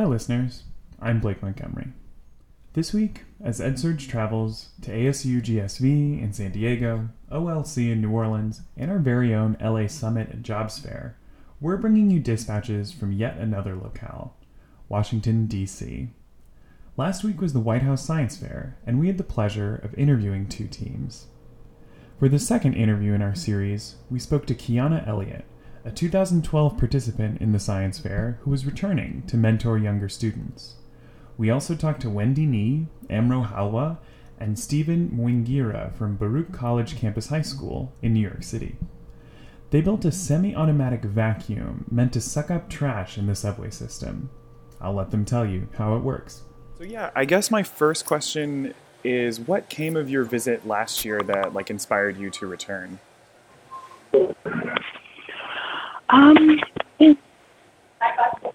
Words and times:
Hi, 0.00 0.06
listeners. 0.06 0.62
I'm 0.98 1.20
Blake 1.20 1.42
Montgomery. 1.42 1.88
This 2.72 2.94
week, 2.94 3.24
as 3.38 3.60
EdSurge 3.60 4.08
travels 4.08 4.70
to 4.80 4.90
ASU 4.90 5.42
GSV 5.42 6.22
in 6.22 6.32
San 6.32 6.52
Diego, 6.52 7.10
OLC 7.30 7.92
in 7.92 8.00
New 8.00 8.10
Orleans, 8.10 8.62
and 8.78 8.90
our 8.90 8.98
very 8.98 9.34
own 9.34 9.58
LA 9.62 9.88
Summit 9.88 10.30
and 10.30 10.42
Jobs 10.42 10.78
Fair, 10.78 11.18
we're 11.60 11.76
bringing 11.76 12.10
you 12.10 12.18
dispatches 12.18 12.92
from 12.92 13.12
yet 13.12 13.36
another 13.36 13.76
locale, 13.76 14.34
Washington, 14.88 15.46
D.C. 15.46 16.08
Last 16.96 17.22
week 17.22 17.42
was 17.42 17.52
the 17.52 17.60
White 17.60 17.82
House 17.82 18.02
Science 18.02 18.38
Fair, 18.38 18.78
and 18.86 18.98
we 18.98 19.08
had 19.08 19.18
the 19.18 19.22
pleasure 19.22 19.82
of 19.84 19.92
interviewing 19.98 20.48
two 20.48 20.66
teams. 20.66 21.26
For 22.18 22.30
the 22.30 22.38
second 22.38 22.72
interview 22.72 23.12
in 23.12 23.20
our 23.20 23.34
series, 23.34 23.96
we 24.08 24.18
spoke 24.18 24.46
to 24.46 24.54
Kiana 24.54 25.06
Elliott, 25.06 25.44
a 25.84 25.90
2012 25.90 26.76
participant 26.76 27.40
in 27.40 27.52
the 27.52 27.58
science 27.58 27.98
fair 27.98 28.38
who 28.42 28.50
was 28.50 28.66
returning 28.66 29.22
to 29.26 29.36
mentor 29.36 29.78
younger 29.78 30.08
students. 30.08 30.74
We 31.38 31.48
also 31.50 31.74
talked 31.74 32.02
to 32.02 32.10
Wendy 32.10 32.44
Nee, 32.44 32.86
Amro 33.08 33.42
Halwa, 33.42 33.98
and 34.38 34.58
Stephen 34.58 35.10
Mwingira 35.10 35.94
from 35.94 36.16
Baruch 36.16 36.52
College 36.52 36.96
Campus 36.96 37.28
High 37.28 37.42
School 37.42 37.92
in 38.02 38.12
New 38.12 38.20
York 38.20 38.42
City. 38.42 38.76
They 39.70 39.80
built 39.80 40.04
a 40.04 40.12
semi 40.12 40.54
automatic 40.54 41.02
vacuum 41.02 41.86
meant 41.90 42.12
to 42.12 42.20
suck 42.20 42.50
up 42.50 42.68
trash 42.68 43.16
in 43.16 43.26
the 43.26 43.34
subway 43.34 43.70
system. 43.70 44.28
I'll 44.80 44.94
let 44.94 45.10
them 45.10 45.24
tell 45.24 45.46
you 45.46 45.68
how 45.76 45.96
it 45.96 46.00
works. 46.00 46.42
So 46.76 46.84
yeah, 46.84 47.10
I 47.14 47.24
guess 47.24 47.50
my 47.50 47.62
first 47.62 48.04
question 48.04 48.74
is 49.04 49.40
what 49.40 49.68
came 49.68 49.96
of 49.96 50.10
your 50.10 50.24
visit 50.24 50.66
last 50.66 51.04
year 51.04 51.20
that 51.22 51.54
like 51.54 51.70
inspired 51.70 52.18
you 52.18 52.30
to 52.30 52.46
return? 52.46 52.98
Um, 56.10 56.60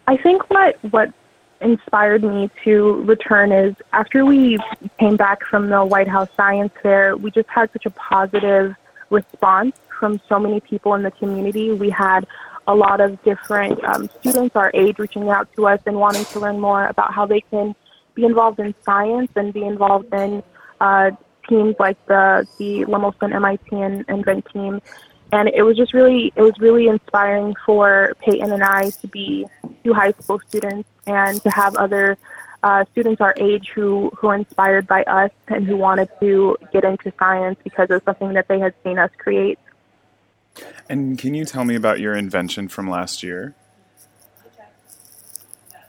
I 0.07 0.17
think 0.17 0.49
what 0.49 0.77
what 0.91 1.13
inspired 1.61 2.23
me 2.23 2.49
to 2.63 3.01
return 3.03 3.51
is 3.51 3.75
after 3.93 4.25
we 4.25 4.59
came 4.99 5.15
back 5.15 5.43
from 5.45 5.69
the 5.69 5.83
White 5.83 6.07
House 6.07 6.29
Science 6.35 6.73
Fair, 6.83 7.15
we 7.15 7.31
just 7.31 7.49
had 7.49 7.71
such 7.71 7.85
a 7.85 7.91
positive 7.91 8.75
response 9.09 9.77
from 9.99 10.19
so 10.27 10.37
many 10.37 10.59
people 10.59 10.93
in 10.95 11.03
the 11.03 11.11
community. 11.11 11.71
We 11.71 11.89
had 11.89 12.27
a 12.67 12.75
lot 12.75 12.99
of 12.99 13.21
different 13.23 13.81
um, 13.85 14.09
students 14.19 14.55
our 14.55 14.71
age 14.73 14.99
reaching 14.99 15.29
out 15.29 15.47
to 15.55 15.67
us 15.67 15.79
and 15.85 15.97
wanting 15.97 16.25
to 16.25 16.39
learn 16.39 16.59
more 16.59 16.87
about 16.87 17.13
how 17.13 17.25
they 17.25 17.41
can 17.41 17.75
be 18.15 18.25
involved 18.25 18.59
in 18.59 18.73
science 18.83 19.31
and 19.35 19.53
be 19.53 19.63
involved 19.63 20.13
in 20.13 20.43
uh, 20.81 21.11
teams 21.47 21.75
like 21.79 22.03
the 22.07 22.45
the 22.57 22.85
Lemelson 22.85 23.33
MIT 23.33 23.75
and 23.75 24.03
Invent 24.09 24.45
team 24.51 24.81
and 25.35 25.49
it 25.49 25.63
was 25.63 25.75
just 25.75 25.93
really 25.93 26.31
it 26.35 26.41
was 26.41 26.57
really 26.59 26.87
inspiring 26.87 27.53
for 27.65 28.13
Peyton 28.19 28.51
and 28.53 28.63
I 28.63 28.89
to 29.01 29.07
be 29.07 29.45
two 29.83 29.93
high 29.93 30.11
school 30.11 30.39
students 30.47 30.87
and 31.05 31.41
to 31.43 31.49
have 31.49 31.75
other 31.75 32.17
uh, 32.63 32.85
students 32.93 33.19
our 33.19 33.33
age 33.37 33.69
who 33.75 34.11
who 34.17 34.27
are 34.29 34.35
inspired 34.35 34.87
by 34.87 35.03
us 35.03 35.31
and 35.49 35.67
who 35.67 35.75
wanted 35.75 36.09
to 36.21 36.57
get 36.71 36.85
into 36.85 37.11
science 37.19 37.59
because 37.63 37.89
of 37.91 38.01
something 38.05 38.33
that 38.33 38.47
they 38.47 38.59
had 38.59 38.73
seen 38.83 38.97
us 38.97 39.11
create. 39.17 39.59
And 40.87 41.19
can 41.19 41.33
you 41.33 41.43
tell 41.43 41.65
me 41.65 41.75
about 41.75 41.99
your 41.99 42.15
invention 42.15 42.69
from 42.69 42.89
last 42.89 43.21
year? 43.21 43.55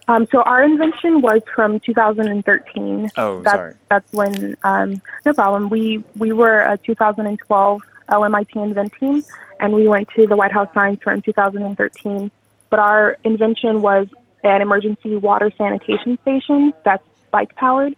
Um, 0.09 0.27
so 0.31 0.43
our 0.43 0.63
invention 0.63 1.21
was 1.21 1.43
from 1.55 1.81
2013. 1.81 3.11
Oh, 3.17 3.43
that's, 3.43 3.57
sorry. 3.57 3.75
That's 3.89 4.13
when 4.13 4.57
um, 4.65 5.01
no 5.25 5.33
problem. 5.33 5.69
We 5.69 6.03
we 6.17 6.33
were 6.33 6.61
a 6.61 6.77
2012 6.79 7.83
LMIT 8.09 8.55
Invent 8.57 8.93
team, 8.95 9.25
and 9.61 9.73
we 9.73 9.89
went 9.89 10.09
to 10.17 10.27
the 10.27 10.37
White 10.37 10.53
House 10.53 10.69
Science 10.75 11.01
Fair 11.03 11.15
in 11.15 11.23
2013. 11.23 12.31
But 12.71 12.79
our 12.81 13.17
invention 13.25 13.83
was 13.83 14.09
an 14.43 14.62
emergency 14.62 15.17
water 15.17 15.51
sanitation 15.57 16.19
station 16.23 16.73
that's 16.84 17.05
bike 17.31 17.55
powered. 17.57 17.95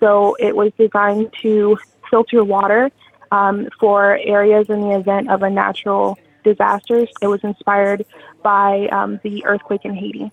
So 0.00 0.36
it 0.40 0.56
was 0.56 0.72
designed 0.78 1.32
to 1.42 1.78
filter 2.10 2.44
water 2.44 2.90
um, 3.30 3.68
for 3.78 4.18
areas 4.18 4.68
in 4.68 4.80
the 4.80 4.96
event 4.96 5.30
of 5.30 5.42
a 5.42 5.50
natural 5.50 6.18
disaster. 6.44 7.06
It 7.20 7.26
was 7.26 7.42
inspired 7.44 8.04
by 8.42 8.88
um, 8.88 9.20
the 9.22 9.44
earthquake 9.44 9.84
in 9.84 9.94
Haiti. 9.94 10.30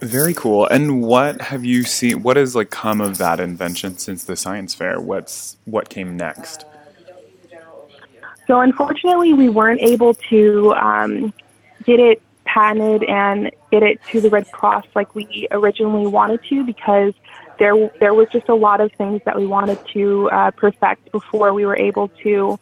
Very 0.00 0.34
cool. 0.34 0.66
And 0.66 1.02
what 1.02 1.40
have 1.40 1.64
you 1.64 1.82
seen? 1.84 2.22
What 2.22 2.36
has 2.36 2.54
like 2.54 2.70
come 2.70 3.00
of 3.00 3.18
that 3.18 3.40
invention 3.40 3.98
since 3.98 4.24
the 4.24 4.36
science 4.36 4.74
fair? 4.74 5.00
What's 5.00 5.56
what 5.64 5.88
came 5.88 6.16
next? 6.16 6.64
So 8.48 8.60
unfortunately, 8.60 9.34
we 9.34 9.50
weren't 9.50 9.82
able 9.82 10.14
to 10.30 10.72
um, 10.74 11.34
get 11.84 12.00
it 12.00 12.22
patented 12.46 13.04
and 13.04 13.50
get 13.70 13.82
it 13.82 14.02
to 14.10 14.22
the 14.22 14.30
Red 14.30 14.50
Cross 14.50 14.86
like 14.94 15.14
we 15.14 15.46
originally 15.50 16.06
wanted 16.06 16.42
to 16.44 16.64
because 16.64 17.12
there 17.58 17.90
there 18.00 18.14
was 18.14 18.26
just 18.32 18.48
a 18.48 18.54
lot 18.54 18.80
of 18.80 18.90
things 18.92 19.20
that 19.26 19.36
we 19.36 19.46
wanted 19.46 19.78
to 19.92 20.30
uh, 20.30 20.50
perfect 20.52 21.12
before 21.12 21.52
we 21.52 21.66
were 21.66 21.76
able 21.76 22.08
to 22.22 22.58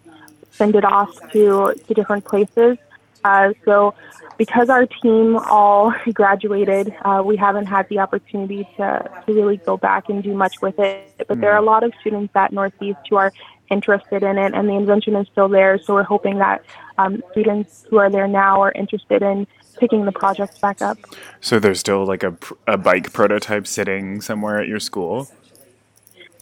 send 0.50 0.74
it 0.74 0.84
off 0.84 1.14
to 1.30 1.72
to 1.86 1.94
different 1.94 2.24
places. 2.24 2.78
Uh, 3.22 3.53
so 3.64 3.94
because 4.38 4.68
our 4.68 4.86
team 4.86 5.36
all 5.36 5.94
graduated, 6.12 6.94
uh, 7.03 7.22
we 7.24 7.36
haven't 7.36 7.66
had 7.66 7.88
the 7.88 8.00
opportunity 8.00 8.68
to, 8.76 9.08
to 9.24 9.32
really 9.32 9.56
go 9.56 9.76
back 9.76 10.08
and 10.08 10.22
do 10.22 10.34
much 10.34 10.60
with 10.60 10.78
it. 10.78 11.24
But 11.28 11.41
there 11.41 11.53
are 11.53 11.58
a 11.58 11.64
lot 11.64 11.84
of 11.84 11.92
students 12.00 12.34
at 12.34 12.53
Northeast 12.53 12.98
who 13.08 13.16
are 13.16 13.32
interested 13.71 14.22
in 14.22 14.38
it, 14.38 14.54
and 14.54 14.69
the 14.69 14.75
invention 14.75 15.16
is 15.16 15.27
still 15.28 15.49
there. 15.49 15.78
So 15.78 15.94
we're 15.94 16.03
hoping 16.03 16.38
that 16.38 16.65
um, 16.99 17.22
students 17.32 17.87
who 17.91 17.99
are 17.99 18.10
there 18.10 18.28
now 18.28 18.62
are 18.62 18.72
interested 18.72 19.22
in 19.22 19.47
picking 19.78 20.04
the 20.04 20.12
project 20.12 20.60
back 20.60 20.82
up. 20.82 20.99
So 21.41 21.59
there's 21.59 21.81
still 21.81 22.04
like 22.04 22.22
a, 22.22 22.37
a 22.66 22.77
bike 22.77 23.12
prototype 23.12 23.66
sitting 23.66 24.21
somewhere 24.21 24.60
at 24.60 24.69
your 24.69 24.81
school? 24.81 25.28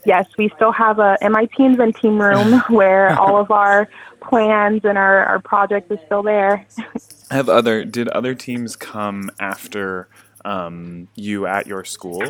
Yes, 0.07 0.27
we 0.37 0.51
still 0.57 0.73
have 0.73 0.99
a 0.99 1.17
MIT 1.23 1.65
Invent 1.65 1.97
Team 1.97 2.21
room 2.21 2.61
where 2.69 3.19
all 3.19 3.41
of 3.41 3.51
our 3.51 3.89
plans 4.21 4.85
and 4.85 4.99
our, 4.99 5.25
our 5.25 5.41
project 5.41 5.91
is 5.91 5.99
still 6.07 6.23
there. 6.23 6.67
Have 7.31 7.49
other 7.49 7.85
did 7.85 8.09
other 8.09 8.35
teams 8.35 8.77
come 8.77 9.31
after 9.41 10.09
um, 10.45 11.09
you 11.15 11.47
at 11.47 11.67
your 11.67 11.85
school? 11.85 12.23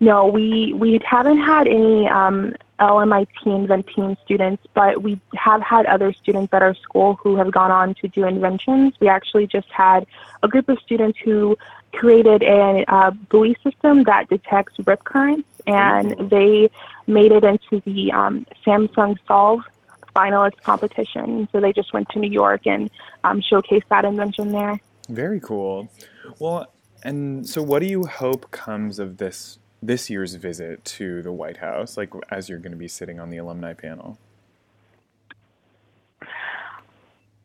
No, 0.00 0.26
we 0.26 0.72
we 0.72 0.98
haven't 1.04 1.38
had 1.38 1.68
any 1.68 2.08
um, 2.08 2.54
LMIT 2.80 3.28
Invent 3.44 3.86
Team 3.88 4.16
students, 4.24 4.66
but 4.74 5.02
we 5.02 5.20
have 5.34 5.62
had 5.62 5.86
other 5.86 6.12
students 6.12 6.52
at 6.52 6.62
our 6.62 6.74
school 6.74 7.14
who 7.22 7.36
have 7.36 7.52
gone 7.52 7.70
on 7.70 7.94
to 7.96 8.08
do 8.08 8.24
inventions. 8.26 8.94
We 9.00 9.08
actually 9.08 9.46
just 9.46 9.68
had 9.70 10.06
a 10.42 10.48
group 10.48 10.68
of 10.68 10.78
students 10.80 11.18
who 11.22 11.56
created 11.92 12.42
a 12.42 12.84
uh, 12.88 13.10
buoy 13.10 13.56
system 13.62 14.04
that 14.04 14.28
detects 14.28 14.74
rip 14.86 15.04
currents, 15.04 15.48
and 15.66 16.30
they 16.30 16.70
made 17.06 17.32
it 17.32 17.44
into 17.44 17.80
the 17.84 18.12
um, 18.12 18.46
Samsung 18.64 19.16
Solve 19.26 19.60
finalist 20.14 20.60
competition. 20.62 21.48
So 21.52 21.60
they 21.60 21.72
just 21.72 21.92
went 21.92 22.08
to 22.10 22.18
New 22.18 22.30
York 22.30 22.66
and 22.66 22.90
um, 23.24 23.40
showcased 23.40 23.88
that 23.90 24.04
invention 24.04 24.52
there. 24.52 24.80
Very 25.08 25.40
cool. 25.40 25.88
Well, 26.38 26.72
and 27.02 27.48
so 27.48 27.62
what 27.62 27.80
do 27.80 27.86
you 27.86 28.04
hope 28.04 28.50
comes 28.50 28.98
of 28.98 29.16
this 29.18 29.58
this 29.82 30.10
year's 30.10 30.34
visit 30.34 30.84
to 30.84 31.22
the 31.22 31.32
White 31.32 31.58
House, 31.58 31.96
like 31.96 32.10
as 32.30 32.48
you're 32.48 32.58
going 32.58 32.72
to 32.72 32.78
be 32.78 32.88
sitting 32.88 33.18
on 33.18 33.30
the 33.30 33.38
alumni 33.38 33.72
panel? 33.72 34.18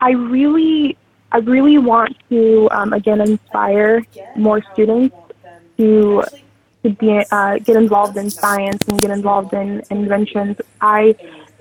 I 0.01 0.11
really, 0.11 0.97
I 1.31 1.37
really 1.37 1.77
want 1.77 2.15
to 2.29 2.69
um, 2.71 2.93
again 2.93 3.21
inspire 3.21 4.05
more 4.35 4.61
students 4.73 5.15
to 5.77 6.23
to 6.83 6.89
be 6.91 7.23
uh, 7.31 7.57
get 7.59 7.75
involved 7.75 8.15
in 8.17 8.29
science 8.29 8.83
and 8.87 8.99
get 8.99 9.09
involved 9.09 9.53
in 9.53 9.81
inventions. 9.89 10.57
I 10.81 11.15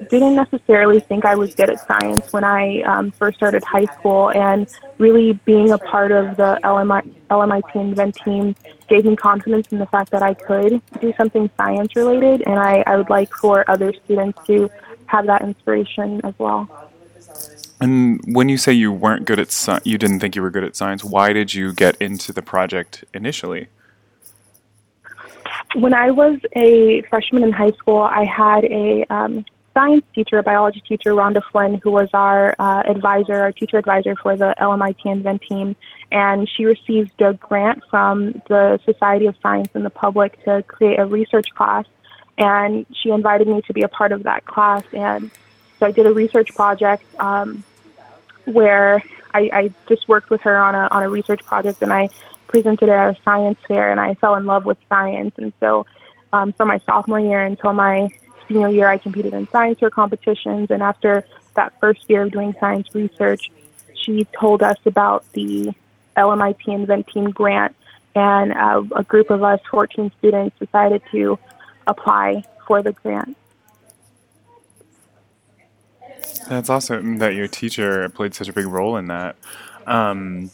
didn't 0.08 0.34
necessarily 0.34 1.00
think 1.00 1.24
I 1.24 1.34
was 1.34 1.54
good 1.54 1.70
at 1.70 1.86
science 1.86 2.32
when 2.32 2.44
I 2.44 2.82
um, 2.82 3.10
first 3.12 3.36
started 3.36 3.62
high 3.64 3.86
school, 3.86 4.30
and 4.30 4.68
really 4.98 5.34
being 5.44 5.70
a 5.70 5.78
part 5.78 6.12
of 6.12 6.36
the 6.36 6.58
LMI, 6.64 7.08
LMIT 7.30 7.74
Invent 7.74 8.16
team 8.16 8.56
gave 8.88 9.04
me 9.04 9.16
confidence 9.16 9.68
in 9.70 9.78
the 9.78 9.86
fact 9.86 10.10
that 10.10 10.22
I 10.22 10.34
could 10.34 10.82
do 11.00 11.12
something 11.16 11.50
science 11.56 11.94
related, 11.96 12.42
and 12.46 12.58
I, 12.58 12.82
I 12.86 12.96
would 12.96 13.10
like 13.10 13.32
for 13.32 13.68
other 13.70 13.92
students 14.04 14.38
to 14.46 14.70
have 15.06 15.26
that 15.26 15.42
inspiration 15.42 16.20
as 16.24 16.34
well. 16.38 16.68
And 17.80 18.20
when 18.34 18.48
you 18.48 18.56
say 18.56 18.72
you 18.72 18.92
weren't 18.92 19.24
good 19.26 19.38
at 19.38 19.48
sci- 19.48 19.80
you 19.84 19.98
didn't 19.98 20.20
think 20.20 20.36
you 20.36 20.42
were 20.42 20.50
good 20.50 20.64
at 20.64 20.76
science, 20.76 21.04
why 21.04 21.32
did 21.32 21.54
you 21.54 21.72
get 21.72 21.96
into 22.00 22.32
the 22.32 22.42
project 22.42 23.04
initially? 23.12 23.68
When 25.74 25.92
I 25.92 26.10
was 26.10 26.38
a 26.56 27.02
freshman 27.02 27.42
in 27.42 27.52
high 27.52 27.72
school, 27.72 28.00
I 28.00 28.24
had 28.24 28.64
a 28.64 29.04
um, 29.10 29.44
science 29.74 30.04
teacher, 30.14 30.42
biology 30.42 30.80
teacher, 30.80 31.10
Rhonda 31.10 31.42
Flynn, 31.50 31.74
who 31.82 31.90
was 31.90 32.08
our 32.14 32.54
uh, 32.58 32.82
advisor, 32.86 33.34
our 33.34 33.52
teacher 33.52 33.76
advisor 33.76 34.14
for 34.16 34.36
the 34.36 34.54
LMIT 34.58 35.04
Invent 35.04 35.42
team. 35.42 35.76
And 36.10 36.48
she 36.48 36.64
received 36.64 37.20
a 37.20 37.34
grant 37.34 37.82
from 37.90 38.40
the 38.48 38.80
Society 38.84 39.26
of 39.26 39.36
Science 39.42 39.68
and 39.74 39.84
the 39.84 39.90
Public 39.90 40.42
to 40.44 40.62
create 40.62 40.98
a 40.98 41.04
research 41.04 41.48
class. 41.54 41.84
And 42.38 42.86
she 42.92 43.10
invited 43.10 43.48
me 43.48 43.62
to 43.62 43.72
be 43.72 43.82
a 43.82 43.88
part 43.88 44.12
of 44.12 44.22
that 44.22 44.44
class. 44.44 44.84
And 44.92 45.30
so 45.78 45.86
I 45.86 45.90
did 45.90 46.06
a 46.06 46.12
research 46.12 46.54
project 46.54 47.04
um, 47.20 47.64
where 48.44 49.02
I, 49.34 49.50
I 49.52 49.70
just 49.88 50.08
worked 50.08 50.30
with 50.30 50.40
her 50.42 50.56
on 50.56 50.74
a 50.74 50.88
on 50.90 51.02
a 51.02 51.08
research 51.08 51.44
project, 51.44 51.82
and 51.82 51.92
I 51.92 52.08
presented 52.46 52.88
it 52.88 52.92
at 52.92 53.18
a 53.18 53.22
science 53.22 53.58
fair, 53.66 53.90
and 53.90 54.00
I 54.00 54.14
fell 54.14 54.36
in 54.36 54.46
love 54.46 54.64
with 54.64 54.78
science. 54.88 55.34
And 55.38 55.52
so, 55.58 55.86
um, 56.32 56.52
from 56.52 56.68
my 56.68 56.78
sophomore 56.86 57.20
year 57.20 57.42
until 57.42 57.72
my 57.72 58.08
senior 58.48 58.68
year, 58.68 58.88
I 58.88 58.98
competed 58.98 59.34
in 59.34 59.48
science 59.48 59.78
fair 59.78 59.90
competitions. 59.90 60.70
And 60.70 60.82
after 60.82 61.24
that 61.54 61.72
first 61.80 62.08
year 62.08 62.22
of 62.22 62.32
doing 62.32 62.54
science 62.58 62.94
research, 62.94 63.50
she 63.94 64.26
told 64.38 64.62
us 64.62 64.78
about 64.86 65.24
the 65.32 65.72
LMIT 66.16 66.68
Invent 66.68 67.06
Team 67.08 67.30
grant, 67.30 67.74
and 68.14 68.52
uh, 68.52 68.82
a 68.94 69.02
group 69.02 69.30
of 69.30 69.42
us, 69.42 69.60
14 69.70 70.12
students, 70.18 70.56
decided 70.58 71.02
to 71.10 71.38
apply 71.86 72.44
for 72.66 72.82
the 72.82 72.92
grant. 72.92 73.36
That's 76.48 76.68
awesome 76.68 77.18
that 77.18 77.34
your 77.34 77.48
teacher 77.48 78.08
played 78.10 78.34
such 78.34 78.48
a 78.48 78.52
big 78.52 78.66
role 78.66 78.96
in 78.96 79.06
that. 79.06 79.36
Um, 79.86 80.50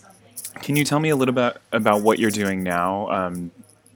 can 0.63 0.77
you 0.77 0.85
tell 0.85 1.01
me 1.01 1.09
a 1.11 1.17
little 1.17 1.35
bit 1.35 1.59
about 1.73 2.03
what 2.03 2.19
you're 2.19 2.31
doing 2.31 2.63
now, 2.63 3.09
um, 3.11 3.51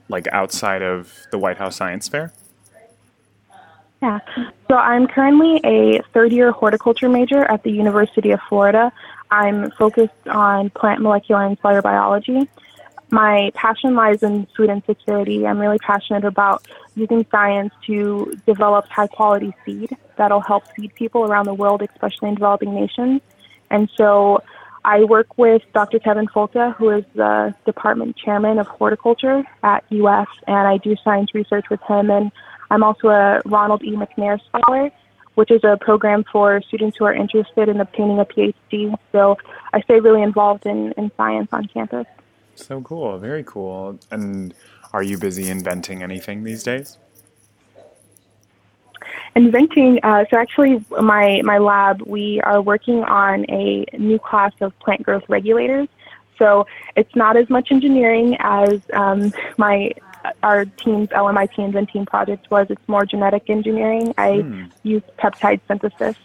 like 0.09 0.27
outside 0.27 0.81
of 0.81 1.13
the 1.31 1.37
White 1.37 1.57
House 1.57 1.75
Science 1.75 2.07
Fair? 2.07 2.33
Yeah. 4.05 4.19
So 4.69 4.75
I'm 4.75 5.07
currently 5.07 5.59
a 5.63 5.99
third 6.13 6.31
year 6.31 6.51
horticulture 6.51 7.09
major 7.09 7.43
at 7.45 7.63
the 7.63 7.71
University 7.71 8.29
of 8.31 8.39
Florida. 8.47 8.91
I'm 9.31 9.71
focused 9.71 10.27
on 10.27 10.69
plant 10.69 11.01
molecular 11.01 11.43
and 11.43 11.57
cellular 11.59 11.81
biology. 11.81 12.47
My 13.09 13.51
passion 13.55 13.95
lies 13.95 14.21
in 14.21 14.45
food 14.55 14.69
insecurity. 14.69 15.47
I'm 15.47 15.57
really 15.57 15.79
passionate 15.79 16.23
about 16.23 16.67
using 16.95 17.25
science 17.31 17.73
to 17.87 18.39
develop 18.45 18.87
high 18.89 19.07
quality 19.07 19.55
seed 19.65 19.97
that'll 20.17 20.41
help 20.41 20.63
feed 20.75 20.93
people 20.93 21.23
around 21.25 21.45
the 21.45 21.55
world, 21.55 21.81
especially 21.81 22.29
in 22.29 22.35
developing 22.35 22.75
nations. 22.75 23.21
And 23.71 23.89
so 23.97 24.43
I 24.83 25.03
work 25.03 25.35
with 25.35 25.63
Dr. 25.73 25.97
Kevin 25.97 26.27
Folta, 26.27 26.75
who 26.75 26.91
is 26.91 27.05
the 27.15 27.55
department 27.65 28.17
chairman 28.17 28.59
of 28.59 28.67
horticulture 28.67 29.43
at 29.63 29.83
UF, 29.91 30.29
and 30.47 30.67
I 30.67 30.77
do 30.77 30.95
science 31.03 31.33
research 31.33 31.71
with 31.71 31.81
him. 31.81 32.11
And 32.11 32.31
I'm 32.69 32.83
also 32.83 33.09
a 33.09 33.41
Ronald 33.45 33.83
E. 33.83 33.91
McNair 33.91 34.39
Scholar, 34.47 34.91
which 35.35 35.51
is 35.51 35.63
a 35.63 35.77
program 35.77 36.23
for 36.31 36.61
students 36.61 36.97
who 36.97 37.05
are 37.05 37.13
interested 37.13 37.69
in 37.69 37.79
obtaining 37.79 38.19
a 38.19 38.25
PhD. 38.25 38.95
So 39.11 39.37
I 39.73 39.81
stay 39.81 39.99
really 39.99 40.21
involved 40.21 40.65
in, 40.65 40.91
in 40.93 41.11
science 41.17 41.49
on 41.51 41.67
campus. 41.67 42.07
So 42.55 42.81
cool, 42.81 43.17
very 43.19 43.43
cool. 43.43 43.99
And 44.11 44.53
are 44.93 45.03
you 45.03 45.17
busy 45.17 45.49
inventing 45.49 46.01
anything 46.01 46.43
these 46.43 46.63
days? 46.63 46.97
Inventing. 49.35 49.99
Uh, 50.01 50.23
so 50.29 50.37
actually, 50.37 50.83
my 51.01 51.41
my 51.43 51.57
lab 51.57 52.01
we 52.03 52.39
are 52.41 52.61
working 52.61 53.03
on 53.03 53.45
a 53.49 53.85
new 53.97 54.17
class 54.17 54.53
of 54.61 54.77
plant 54.79 55.03
growth 55.03 55.23
regulators. 55.27 55.89
So 56.37 56.65
it's 56.95 57.13
not 57.15 57.35
as 57.35 57.49
much 57.49 57.71
engineering 57.71 58.37
as 58.39 58.81
um, 58.93 59.33
my 59.57 59.91
our 60.43 60.65
team's 60.65 61.09
LMIT 61.09 61.91
team 61.91 62.05
project 62.05 62.49
was. 62.49 62.67
It's 62.69 62.87
more 62.87 63.05
genetic 63.05 63.49
engineering. 63.49 64.13
I 64.17 64.39
hmm. 64.39 64.65
use 64.83 65.03
peptide 65.17 65.61
synthesis. 65.67 66.15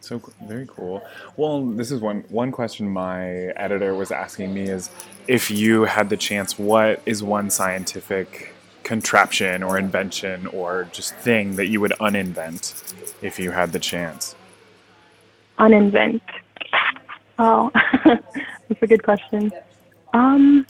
So 0.00 0.20
very 0.46 0.66
cool. 0.66 1.02
Well, 1.36 1.64
this 1.66 1.90
is 1.90 2.00
one 2.00 2.24
one 2.28 2.52
question 2.52 2.88
my 2.88 3.26
editor 3.56 3.94
was 3.94 4.10
asking 4.10 4.52
me 4.54 4.62
is 4.62 4.90
if 5.28 5.50
you 5.50 5.84
had 5.84 6.08
the 6.08 6.16
chance, 6.16 6.58
what 6.58 7.02
is 7.04 7.22
one 7.22 7.50
scientific 7.50 8.54
contraption 8.82 9.62
or 9.62 9.78
invention 9.78 10.46
or 10.48 10.88
just 10.90 11.14
thing 11.16 11.56
that 11.56 11.66
you 11.68 11.80
would 11.80 11.92
uninvent 12.00 12.94
if 13.22 13.38
you 13.38 13.50
had 13.50 13.72
the 13.72 13.78
chance? 13.78 14.34
Uninvent. 15.58 16.22
Oh, 17.38 17.70
that's 18.04 18.82
a 18.82 18.86
good 18.86 19.02
question. 19.02 19.52
Um, 20.14 20.66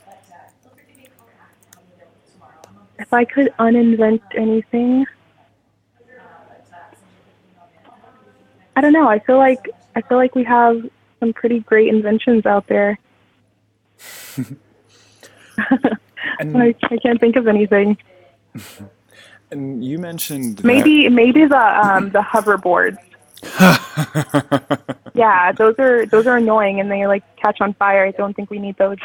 if 3.01 3.13
I 3.13 3.25
could 3.25 3.53
uninvent 3.59 4.21
anything, 4.37 5.07
I 8.77 8.81
don't 8.81 8.93
know. 8.93 9.09
I 9.09 9.19
feel 9.19 9.39
like 9.39 9.69
I 9.97 10.03
feel 10.03 10.19
like 10.19 10.35
we 10.35 10.45
have 10.45 10.89
some 11.19 11.33
pretty 11.33 11.61
great 11.61 11.89
inventions 11.89 12.47
out 12.47 12.67
there. 12.69 12.99
I, 15.59 16.75
I 16.85 16.97
can't 17.03 17.21
think 17.21 17.37
of 17.37 17.49
anything. 17.49 17.99
And 19.53 19.85
you 19.85 19.99
mentioned 19.99 20.63
maybe 20.63 21.03
that... 21.03 21.11
maybe 21.11 21.45
the 21.45 21.59
um, 21.59 22.11
the 22.11 22.21
hoverboards. 22.21 22.99
yeah, 25.13 25.51
those 25.51 25.75
are 25.81 26.07
those 26.07 26.29
are 26.29 26.37
annoying 26.37 26.79
and 26.79 26.89
they 26.89 27.09
like 27.09 27.25
catch 27.37 27.61
on 27.61 27.75
fire. 27.75 28.07
I 28.07 28.13
don't 28.13 28.33
think 28.37 28.49
we 28.49 28.61
need 28.61 28.77
those. 28.77 28.99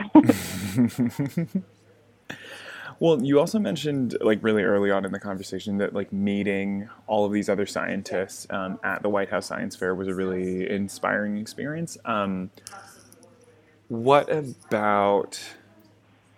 Well, 3.00 3.22
you 3.22 3.40
also 3.40 3.60
mentioned 3.60 4.18
like 4.22 4.40
really 4.42 4.64
early 4.64 4.90
on 4.92 5.06
in 5.06 5.12
the 5.12 5.20
conversation 5.20 5.78
that 5.80 5.94
like 5.94 6.14
meeting 6.14 6.90
all 7.08 7.26
of 7.26 7.32
these 7.32 7.50
other 7.50 7.66
scientists 7.66 8.48
um, 8.50 8.80
at 8.84 9.02
the 9.02 9.10
White 9.10 9.30
House 9.30 9.46
Science 9.48 9.76
Fair 9.76 9.94
was 9.94 10.08
a 10.08 10.14
really 10.14 10.70
inspiring 10.70 11.38
experience. 11.38 11.98
Um, 12.06 12.52
what 13.90 14.30
about 14.30 15.40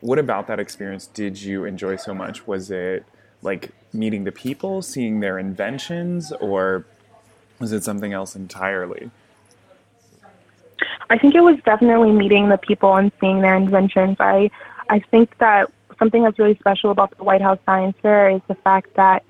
what 0.01 0.19
about 0.19 0.47
that 0.47 0.59
experience 0.59 1.07
did 1.07 1.41
you 1.41 1.65
enjoy 1.65 1.95
so 1.95 2.13
much? 2.13 2.47
Was 2.47 2.71
it 2.71 3.05
like 3.41 3.71
meeting 3.93 4.23
the 4.23 4.31
people, 4.31 4.81
seeing 4.81 5.19
their 5.19 5.37
inventions, 5.39 6.31
or 6.33 6.85
was 7.59 7.71
it 7.71 7.83
something 7.83 8.13
else 8.13 8.35
entirely? 8.35 9.11
I 11.09 11.17
think 11.17 11.35
it 11.35 11.41
was 11.41 11.57
definitely 11.63 12.11
meeting 12.11 12.49
the 12.49 12.57
people 12.57 12.95
and 12.95 13.11
seeing 13.19 13.41
their 13.41 13.55
inventions. 13.55 14.17
I 14.19 14.49
I 14.89 14.99
think 14.99 15.37
that 15.37 15.71
something 15.99 16.23
that's 16.23 16.39
really 16.39 16.55
special 16.55 16.91
about 16.91 17.15
the 17.17 17.23
White 17.23 17.41
House 17.41 17.59
Science 17.65 17.95
Fair 18.01 18.29
is 18.29 18.41
the 18.47 18.55
fact 18.55 18.93
that 18.95 19.23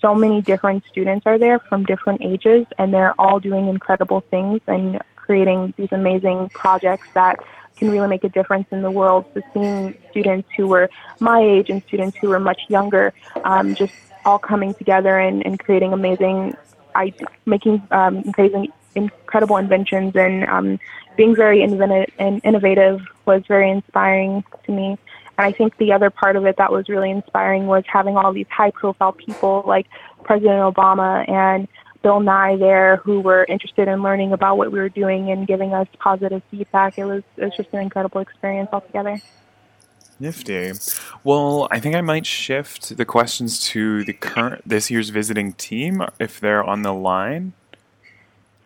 so 0.00 0.14
many 0.14 0.42
different 0.42 0.84
students 0.90 1.26
are 1.26 1.38
there 1.38 1.58
from 1.58 1.84
different 1.84 2.20
ages 2.22 2.66
and 2.78 2.92
they're 2.92 3.18
all 3.18 3.40
doing 3.40 3.68
incredible 3.68 4.20
things 4.30 4.60
and 4.66 5.00
creating 5.16 5.72
these 5.78 5.88
amazing 5.92 6.50
projects 6.50 7.08
that 7.14 7.38
can 7.76 7.90
really 7.90 8.08
make 8.08 8.22
a 8.24 8.28
difference 8.28 8.66
in 8.70 8.82
the 8.82 8.90
world. 8.90 9.24
So 9.34 9.40
seeing 9.52 9.96
students 10.10 10.48
who 10.56 10.68
were 10.68 10.90
my 11.20 11.40
age 11.40 11.70
and 11.70 11.82
students 11.84 12.16
who 12.18 12.28
were 12.28 12.40
much 12.40 12.60
younger, 12.68 13.12
um, 13.44 13.74
just 13.74 13.94
all 14.24 14.38
coming 14.38 14.74
together 14.74 15.18
and, 15.18 15.44
and 15.44 15.58
creating 15.58 15.92
amazing, 15.92 16.54
I 16.94 17.12
making 17.46 17.82
um, 17.90 18.22
amazing, 18.36 18.72
incredible 18.94 19.56
inventions 19.56 20.14
and 20.14 20.44
um, 20.44 20.78
being 21.16 21.34
very 21.34 21.62
inventive 21.62 22.12
and 22.18 22.40
innovative 22.44 23.00
was 23.24 23.42
very 23.48 23.70
inspiring 23.70 24.44
to 24.64 24.72
me. 24.72 24.98
And 25.36 25.46
I 25.46 25.52
think 25.52 25.76
the 25.78 25.92
other 25.92 26.10
part 26.10 26.36
of 26.36 26.46
it 26.46 26.56
that 26.58 26.70
was 26.70 26.88
really 26.88 27.10
inspiring 27.10 27.66
was 27.66 27.84
having 27.86 28.16
all 28.16 28.32
these 28.32 28.46
high 28.48 28.70
profile 28.70 29.12
people 29.12 29.64
like 29.66 29.86
President 30.22 30.60
Obama 30.60 31.28
and 31.28 31.68
Bill 32.02 32.20
Nye 32.20 32.56
there 32.56 32.96
who 32.96 33.20
were 33.20 33.44
interested 33.48 33.88
in 33.88 34.02
learning 34.02 34.32
about 34.32 34.58
what 34.58 34.70
we 34.70 34.78
were 34.78 34.90
doing 34.90 35.30
and 35.30 35.46
giving 35.46 35.72
us 35.72 35.88
positive 35.98 36.42
feedback. 36.50 36.98
It 36.98 37.06
was 37.06 37.22
it 37.36 37.44
was 37.44 37.56
just 37.56 37.70
an 37.72 37.80
incredible 37.80 38.20
experience 38.20 38.68
altogether. 38.72 39.20
Nifty. 40.20 40.72
Well, 41.24 41.66
I 41.70 41.80
think 41.80 41.96
I 41.96 42.00
might 42.00 42.24
shift 42.24 42.96
the 42.96 43.04
questions 43.04 43.60
to 43.70 44.04
the 44.04 44.12
current 44.12 44.62
this 44.66 44.90
year's 44.90 45.08
visiting 45.08 45.54
team 45.54 46.04
if 46.20 46.38
they're 46.38 46.62
on 46.62 46.82
the 46.82 46.92
line. 46.92 47.52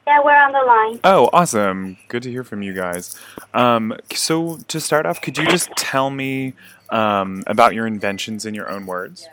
Yeah, 0.08 0.20
we're 0.24 0.34
on 0.34 0.52
the 0.52 0.60
line. 0.60 1.00
Oh, 1.04 1.28
awesome! 1.34 1.98
Good 2.08 2.22
to 2.22 2.30
hear 2.30 2.42
from 2.42 2.62
you 2.62 2.72
guys. 2.72 3.14
Um, 3.52 3.94
so 4.10 4.56
to 4.68 4.80
start 4.80 5.04
off, 5.04 5.20
could 5.20 5.36
you 5.36 5.46
just 5.46 5.70
tell 5.76 6.08
me 6.08 6.54
um, 6.88 7.44
about 7.46 7.74
your 7.74 7.86
inventions 7.86 8.46
in 8.46 8.54
your 8.54 8.70
own 8.70 8.86
words? 8.86 9.28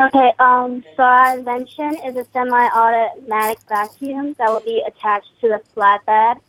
Okay, 0.00 0.32
um, 0.40 0.82
so 0.96 1.04
our 1.04 1.38
invention 1.38 1.94
is 2.04 2.16
a 2.16 2.26
semi-automatic 2.32 3.58
vacuum 3.68 4.34
that 4.36 4.48
will 4.48 4.64
be 4.66 4.82
attached 4.84 5.30
to 5.42 5.46
the 5.46 5.60
flatbed 5.76 6.40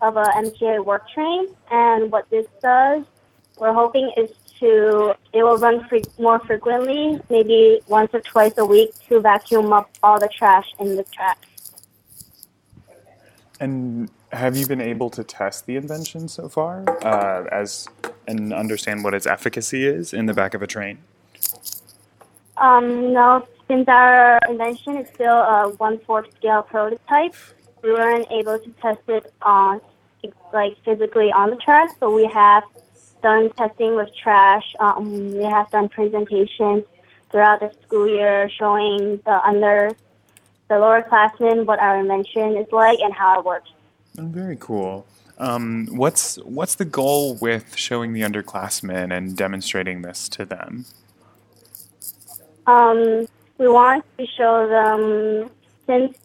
of 0.00 0.16
a 0.16 0.22
MTA 0.22 0.84
work 0.84 1.10
train. 1.10 1.48
And 1.72 2.12
what 2.12 2.30
this 2.30 2.46
does, 2.62 3.02
we're 3.58 3.72
hoping 3.72 4.12
is 4.16 4.30
to, 4.60 5.16
it 5.32 5.42
will 5.42 5.58
run 5.58 5.88
fre- 5.88 6.08
more 6.20 6.38
frequently, 6.38 7.20
maybe 7.28 7.80
once 7.88 8.10
or 8.14 8.20
twice 8.20 8.56
a 8.58 8.64
week 8.64 8.92
to 9.08 9.18
vacuum 9.18 9.72
up 9.72 9.90
all 10.04 10.20
the 10.20 10.28
trash 10.28 10.72
in 10.78 10.94
the 10.94 11.02
trash. 11.02 11.36
And 13.60 14.10
have 14.32 14.56
you 14.56 14.66
been 14.66 14.80
able 14.80 15.10
to 15.10 15.22
test 15.22 15.66
the 15.66 15.76
invention 15.76 16.28
so 16.28 16.48
far, 16.48 16.84
uh, 17.04 17.44
as 17.52 17.88
and 18.26 18.52
understand 18.52 19.04
what 19.04 19.14
its 19.14 19.26
efficacy 19.26 19.86
is 19.86 20.12
in 20.12 20.26
the 20.26 20.34
back 20.34 20.54
of 20.54 20.62
a 20.62 20.66
train? 20.66 20.98
Um, 22.56 23.12
no, 23.12 23.46
since 23.68 23.88
our 23.88 24.38
invention 24.48 24.96
is 24.96 25.08
still 25.14 25.36
a 25.36 25.68
one-fourth 25.78 26.34
scale 26.36 26.62
prototype, 26.62 27.34
we 27.82 27.92
weren't 27.92 28.30
able 28.30 28.58
to 28.58 28.70
test 28.82 29.00
it 29.08 29.32
on, 29.42 29.80
like 30.52 30.76
physically 30.84 31.30
on 31.32 31.50
the 31.50 31.56
trash. 31.56 31.90
but 32.00 32.10
we 32.10 32.26
have 32.26 32.64
done 33.22 33.50
testing 33.52 33.96
with 33.96 34.08
trash. 34.14 34.64
Um, 34.80 35.32
we 35.34 35.44
have 35.44 35.70
done 35.70 35.88
presentations 35.88 36.84
throughout 37.30 37.60
the 37.60 37.72
school 37.82 38.08
year 38.08 38.48
showing 38.58 39.20
the 39.24 39.40
under 39.44 39.90
the 40.68 40.78
lower 40.78 41.02
classmen 41.02 41.66
what 41.66 41.78
our 41.78 41.98
invention 41.98 42.56
is 42.56 42.66
like 42.72 42.98
and 43.00 43.12
how 43.12 43.38
it 43.38 43.44
works. 43.44 43.70
Very 44.14 44.56
cool. 44.58 45.06
Um, 45.38 45.88
what's 45.90 46.36
what's 46.36 46.76
the 46.76 46.84
goal 46.84 47.34
with 47.36 47.76
showing 47.76 48.12
the 48.12 48.20
underclassmen 48.20 49.16
and 49.16 49.36
demonstrating 49.36 50.02
this 50.02 50.28
to 50.30 50.44
them? 50.44 50.84
Um, 52.66 53.26
we 53.58 53.68
want 53.68 54.04
to 54.18 54.26
show 54.26 54.68
them 54.68 55.50
since 55.86 56.16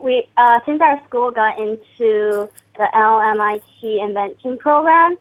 we 0.00 0.28
uh, 0.36 0.58
since 0.66 0.80
our 0.80 1.02
school 1.06 1.30
got 1.30 1.58
into 1.58 2.50
the 2.76 2.88
LMIT 2.94 4.04
invention 4.04 4.58
program, 4.58 5.16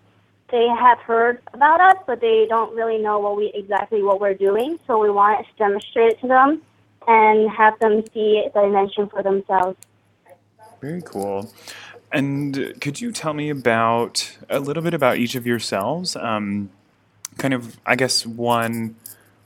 they 0.49 0.67
have 0.67 0.99
heard 0.99 1.41
about 1.53 1.79
us, 1.79 2.03
but 2.07 2.19
they 2.21 2.47
don't 2.49 2.75
really 2.75 2.97
know 2.97 3.19
what 3.19 3.37
we 3.37 3.51
exactly 3.53 4.01
what 4.01 4.19
we're 4.19 4.33
doing. 4.33 4.79
So 4.87 4.97
we 4.97 5.11
want 5.11 5.45
to 5.45 5.53
demonstrate 5.57 6.13
it 6.13 6.21
to 6.21 6.27
them 6.27 6.61
and 7.07 7.49
have 7.49 7.77
them 7.79 8.03
see 8.13 8.47
the 8.53 8.63
invention 8.63 9.07
for 9.07 9.23
themselves. 9.23 9.77
Very 10.81 11.01
cool. 11.01 11.51
And 12.11 12.75
could 12.79 13.01
you 13.01 13.11
tell 13.11 13.33
me 13.33 13.49
about 13.49 14.37
a 14.49 14.59
little 14.59 14.83
bit 14.83 14.93
about 14.93 15.17
each 15.17 15.35
of 15.35 15.45
yourselves? 15.45 16.15
Um, 16.15 16.69
kind 17.37 17.53
of, 17.53 17.77
I 17.85 17.95
guess 17.95 18.25
one 18.25 18.95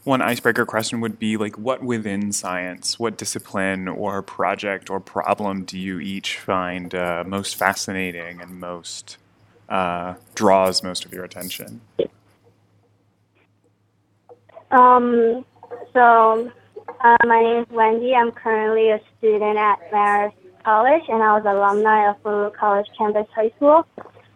one 0.03 0.21
icebreaker 0.21 0.65
question 0.65 1.01
would 1.01 1.19
be 1.19 1.37
like, 1.37 1.57
what 1.57 1.83
within 1.83 2.31
science, 2.31 2.97
what 2.97 3.17
discipline 3.17 3.87
or 3.87 4.21
project 4.21 4.89
or 4.89 4.99
problem 4.99 5.63
do 5.63 5.77
you 5.77 5.99
each 5.99 6.39
find 6.39 6.95
uh, 6.95 7.23
most 7.27 7.55
fascinating 7.55 8.41
and 8.41 8.59
most 8.59 9.17
uh, 9.67 10.15
draws 10.35 10.81
most 10.81 11.05
of 11.05 11.13
your 11.13 11.23
attention? 11.23 11.81
Um, 14.71 15.45
so 15.93 16.51
uh, 17.01 17.17
my 17.25 17.41
name 17.41 17.63
is 17.63 17.69
Wendy. 17.69 18.13
I'm 18.13 18.31
currently 18.31 18.89
a 18.91 18.99
student 19.17 19.57
at 19.57 19.79
Marist 19.91 20.33
College, 20.63 21.03
and 21.07 21.23
I 21.23 21.33
was 21.37 21.43
an 21.45 21.55
alumni 21.55 22.09
of 22.09 22.21
Baruch 22.23 22.57
College 22.57 22.87
Campus 22.97 23.27
High 23.33 23.51
School. 23.55 23.85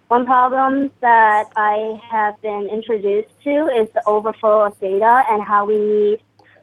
One 0.08 0.26
problem 0.26 0.92
that 1.02 1.52
I 1.56 2.00
have 2.10 2.42
been 2.42 2.70
introduced 2.72 3.30
to 3.44 3.68
is 3.68 3.90
the 3.94 4.04
overflow 4.06 4.66
of 4.66 4.80
data 4.80 5.24
and 5.30 5.44
how 5.44 5.66
we 5.66 5.78
need 5.78 6.20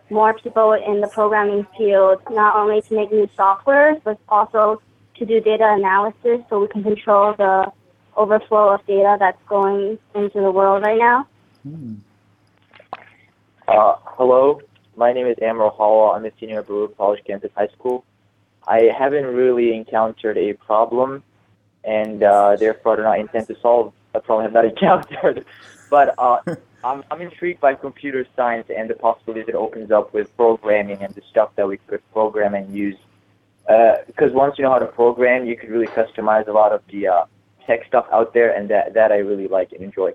more 0.08 0.34
people 0.34 0.72
in 0.72 1.00
the 1.00 1.08
programming 1.08 1.66
field, 1.76 2.22
not 2.30 2.56
only 2.56 2.80
to 2.82 2.94
make 2.94 3.12
new 3.12 3.28
software, 3.36 4.00
but 4.04 4.18
also 4.28 4.80
to 5.16 5.26
do 5.26 5.40
data 5.40 5.74
analysis 5.76 6.40
so 6.48 6.60
we 6.60 6.68
can 6.68 6.82
control 6.82 7.34
the 7.34 7.70
overflow 8.16 8.74
of 8.74 8.86
data 8.86 9.16
that's 9.18 9.40
going 9.48 9.98
into 10.14 10.40
the 10.40 10.50
world 10.50 10.82
right 10.82 10.98
now. 10.98 11.26
Uh, 13.68 13.94
hello, 14.16 14.60
my 14.96 15.12
name 15.12 15.26
is 15.26 15.36
Amro 15.42 15.70
Hall. 15.70 16.12
I'm 16.12 16.24
a 16.24 16.30
senior 16.38 16.60
at 16.60 16.68
Baruch 16.68 16.96
College 16.96 17.22
Campus 17.24 17.50
High 17.56 17.68
School. 17.68 18.04
I 18.66 18.90
haven't 18.96 19.26
really 19.26 19.74
encountered 19.74 20.36
a 20.36 20.52
problem, 20.54 21.22
and 21.84 22.22
uh, 22.22 22.56
therefore 22.56 22.96
do 22.96 23.02
not 23.02 23.18
intend 23.18 23.46
to 23.48 23.56
solve 23.60 23.92
a 24.14 24.20
problem 24.20 24.42
I 24.42 24.44
have 24.44 24.52
not 24.52 24.64
encountered. 25.10 25.44
But 25.88 26.14
uh, 26.18 26.40
I'm, 26.84 27.04
I'm 27.10 27.20
intrigued 27.20 27.60
by 27.60 27.74
computer 27.74 28.26
science 28.36 28.68
and 28.74 28.88
the 28.88 28.94
possibilities 28.94 29.48
it 29.48 29.54
opens 29.54 29.90
up 29.90 30.12
with 30.14 30.34
programming 30.36 31.02
and 31.02 31.14
the 31.14 31.22
stuff 31.30 31.50
that 31.56 31.66
we 31.66 31.78
could 31.78 32.02
program 32.12 32.54
and 32.54 32.74
use. 32.74 32.96
Because 34.06 34.32
once 34.32 34.58
you 34.58 34.64
know 34.64 34.72
how 34.72 34.78
to 34.78 34.86
program, 34.86 35.46
you 35.46 35.56
could 35.56 35.70
really 35.70 35.86
customize 35.86 36.48
a 36.48 36.52
lot 36.52 36.72
of 36.72 36.82
the 36.90 37.06
uh, 37.06 37.24
tech 37.66 37.86
stuff 37.86 38.06
out 38.12 38.34
there, 38.34 38.52
and 38.52 38.68
that, 38.70 38.94
that 38.94 39.12
I 39.12 39.18
really 39.18 39.46
like 39.46 39.72
and 39.72 39.82
enjoy. 39.82 40.12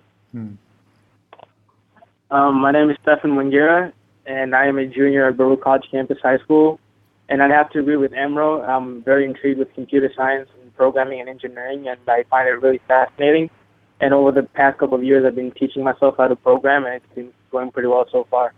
Um, 2.32 2.55
my 2.55 2.72
name 2.72 2.89
is 2.89 2.98
Stefan 3.01 3.32
Mwingira, 3.32 3.94
and 4.25 4.55
I 4.55 4.67
am 4.67 4.77
a 4.77 4.86
junior 4.86 5.27
at 5.27 5.38
Baruch 5.38 5.62
College 5.62 5.86
Campus 5.91 6.17
High 6.22 6.38
School. 6.39 6.79
And 7.27 7.41
I'd 7.41 7.51
have 7.51 7.72
to 7.72 7.79
agree 7.79 7.98
with 7.98 8.13
Amro. 8.13 8.62
I'm 8.62 9.01
very 9.03 9.25
intrigued 9.25 9.58
with 9.58 9.74
computer 9.74 10.12
science 10.15 10.50
and 10.62 10.75
programming 10.75 11.20
and 11.20 11.29
engineering, 11.29 11.88
and 11.88 12.00
I 12.08 12.24
find 12.29 12.48
it 12.48 12.51
really 12.51 12.79
fascinating. 12.88 13.50
And 14.00 14.13
over 14.13 14.32
the 14.32 14.44
past 14.44 14.77
couple 14.77 14.96
of 14.96 15.03
years, 15.03 15.25
I've 15.25 15.36
been 15.36 15.51
teaching 15.51 15.84
myself 15.84 16.15
how 16.17 16.27
to 16.27 16.36
program, 16.36 16.86
and 16.86 16.96
it's 16.96 17.15
been 17.15 17.32
going 17.50 17.72
pretty 17.72 17.88
well 17.88 18.05
so 18.12 18.27
far. 18.29 18.53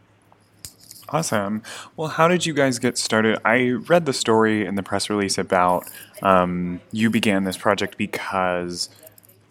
Awesome. 1.09 1.63
Well, 1.95 2.09
how 2.09 2.27
did 2.27 2.45
you 2.45 2.53
guys 2.53 2.79
get 2.79 2.97
started? 2.97 3.39
I 3.45 3.69
read 3.69 4.05
the 4.05 4.11
story 4.11 4.65
in 4.65 4.75
the 4.75 4.83
press 4.83 5.09
release 5.09 5.37
about 5.37 5.85
um, 6.21 6.81
you 6.91 7.09
began 7.09 7.45
this 7.45 7.55
project 7.55 7.97
because 7.97 8.89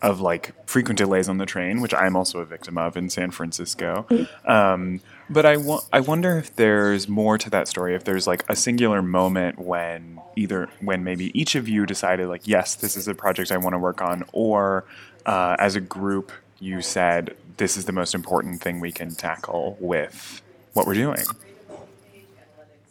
of 0.03 0.21
like 0.21 0.53
frequent 0.69 0.99
delays 0.99 1.29
on 1.29 1.39
the 1.39 1.47
train, 1.47 1.81
which 1.81 1.95
I'm 1.95 2.17
also 2.17 2.41
a 2.41 2.45
victim 2.45 2.77
of 2.77 2.97
in 2.97 3.09
San 3.09 3.31
Francisco. 3.31 4.07
Um, 4.45 5.01
but 5.29 5.47
I, 5.47 5.57
wo- 5.57 5.81
I 5.93 6.01
wonder 6.01 6.39
if 6.39 6.55
there's 6.55 7.09
more 7.09 7.39
to 7.39 7.51
that 7.51 7.67
story. 7.67 7.95
If 7.95 8.05
there's 8.05 8.27
like 8.27 8.45
a 8.49 8.55
singular 8.55 9.03
moment 9.03 9.59
when 9.59 10.21
either 10.37 10.69
when 10.81 11.03
maybe 11.03 11.39
each 11.39 11.55
of 11.55 11.69
you 11.69 11.87
decided 11.87 12.29
like, 12.29 12.47
yes, 12.47 12.75
this 12.75 12.97
is 12.97 13.09
a 13.09 13.15
project 13.15 13.51
I 13.51 13.57
want 13.57 13.75
to 13.75 13.79
work 13.79 14.03
on, 14.03 14.25
or 14.33 14.85
uh, 15.25 15.57
as 15.59 15.77
a 15.77 15.81
group 15.81 16.31
you 16.61 16.81
said 16.81 17.37
this 17.57 17.77
is 17.77 17.87
the 17.87 17.93
most 17.93 18.15
important 18.15 18.61
thing 18.61 18.81
we 18.81 18.93
can 18.93 19.15
tackle 19.15 19.77
with 19.81 20.43
what 20.75 20.87
we're 20.87 20.95
doing. 20.95 21.25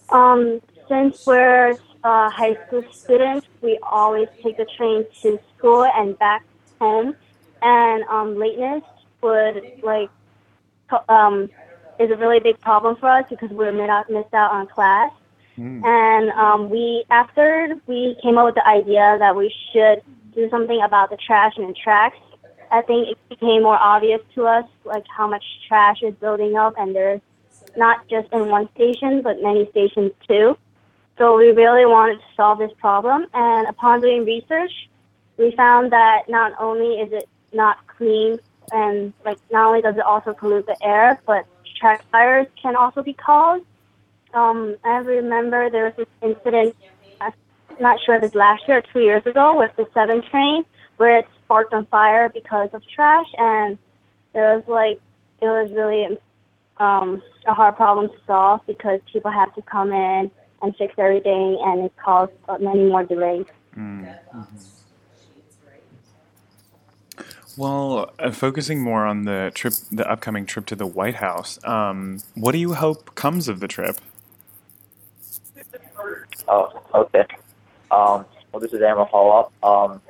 Um, 0.10 0.62
since 0.88 1.26
we're 1.26 1.78
uh, 2.04 2.30
high 2.30 2.56
school 2.66 2.84
students, 2.92 3.48
we 3.62 3.80
always 3.84 4.28
take 4.44 4.58
the 4.58 4.66
train 4.78 5.06
to 5.22 5.40
school 5.58 5.84
and 5.84 6.18
back 6.20 6.44
home, 6.86 7.16
and 7.62 8.04
um, 8.16 8.30
lateness 8.44 8.84
would 9.22 9.56
like 9.92 10.10
um, 11.10 11.50
is 12.04 12.10
a 12.12 12.18
really 12.24 12.40
big 12.40 12.58
problem 12.62 12.94
for 13.02 13.10
us 13.18 13.26
because 13.30 13.52
we're 13.60 13.72
mid 13.72 13.90
out, 13.90 14.10
missed 14.10 14.34
out 14.34 14.52
on 14.52 14.68
class. 14.68 15.12
And 15.86 16.26
um, 16.32 16.70
we 16.70 17.06
after 17.10 17.48
we 17.88 18.18
came 18.22 18.38
up 18.38 18.46
with 18.50 18.56
the 18.56 18.68
idea 18.68 19.16
that 19.24 19.34
we 19.42 19.48
should 19.72 20.02
do 20.34 20.50
something 20.50 20.82
about 20.82 21.10
the 21.10 21.18
trash 21.28 21.54
and 21.58 21.70
the 21.70 21.78
tracks. 21.86 22.18
I 22.72 22.82
think 22.82 23.08
it 23.12 23.18
became 23.30 23.64
more 23.64 23.80
obvious 23.94 24.22
to 24.36 24.48
us 24.48 24.66
like 24.84 25.06
how 25.18 25.28
much 25.30 25.46
trash 25.68 26.00
is 26.04 26.14
building 26.16 26.58
up, 26.58 26.74
and 26.78 26.94
there's 26.94 27.22
not 27.78 27.98
just 28.10 28.28
in 28.34 28.50
one 28.50 28.68
station, 28.76 29.22
but 29.22 29.42
many 29.42 29.64
stations 29.72 30.12
too. 30.28 30.58
So 31.18 31.38
we 31.38 31.48
really 31.64 31.86
wanted 31.86 32.18
to 32.18 32.30
solve 32.36 32.58
this 32.60 32.74
problem, 32.78 33.20
and 33.34 33.68
upon 33.74 34.02
doing 34.02 34.26
research, 34.26 34.74
we 35.38 35.54
found 35.56 35.92
that 35.92 36.30
not 36.30 36.54
only 36.60 37.00
is 37.02 37.12
it 37.12 37.28
not 37.54 37.86
clean, 37.88 38.40
and 38.72 39.14
like 39.24 39.38
not 39.52 39.68
only 39.68 39.82
does 39.82 39.96
it 39.96 40.04
also 40.04 40.34
pollute 40.34 40.66
the 40.66 40.78
air, 40.84 41.20
but 41.26 41.46
track 41.80 42.04
fires 42.12 42.48
can 42.62 42.76
also 42.76 43.04
be 43.04 43.14
caused. 43.14 43.66
Um, 44.34 44.76
I 44.84 44.98
remember 44.98 45.70
there 45.70 45.86
was 45.86 45.94
this 45.98 46.08
incident, 46.22 46.76
I'm 47.22 47.34
not 47.80 48.00
sure 48.06 48.16
if 48.16 48.24
it's 48.24 48.36
last 48.36 48.68
year 48.68 48.78
or 48.80 48.84
two 48.94 49.00
years 49.00 49.26
ago, 49.26 49.58
with 49.58 49.76
the 49.78 49.88
7 49.94 50.22
train, 50.30 50.66
where 50.98 51.20
it 51.20 51.28
sparked 51.44 51.74
on 51.74 51.86
fire 51.86 52.30
because 52.30 52.70
of 52.74 52.82
trash, 52.88 53.28
and 53.38 53.78
there 54.34 54.56
was 54.56 54.64
like, 54.68 55.00
it 55.42 55.46
was 55.46 55.72
really 55.72 56.18
um, 56.78 57.22
a 57.48 57.54
hard 57.54 57.76
problem 57.76 58.10
to 58.10 58.16
solve 58.26 58.62
because 58.68 59.00
people 59.12 59.32
have 59.32 59.54
to 59.56 59.62
come 59.62 59.92
in 59.92 60.32
and 60.62 60.76
fix 60.78 60.94
everything, 60.98 61.60
and 61.64 61.86
it 61.86 61.94
caused 62.04 62.34
many 62.60 62.86
more 62.86 63.04
delays. 63.04 63.46
Well, 67.58 68.12
uh, 68.20 68.32
focusing 68.32 68.82
more 68.82 69.06
on 69.06 69.24
the 69.24 69.52
trip, 69.56 69.74
the 69.90 70.10
upcoming 70.10 70.46
trip 70.46 70.66
to 70.68 70.76
the 70.76 70.86
White 70.86 71.16
House. 71.16 71.58
Um, 71.64 72.22
what 72.34 72.52
do 72.52 72.58
you 72.58 72.74
hope 72.74 73.16
comes 73.16 73.48
of 73.48 73.62
the 73.62 73.68
trip? 73.68 73.98
Oh, 76.50 76.82
okay. 76.94 77.26
Um, 77.92 78.26
well, 78.52 78.60
this 78.60 78.74
is 78.74 78.82
Amro 78.82 79.06
Hall. 79.06 79.52
Um, 79.64 80.02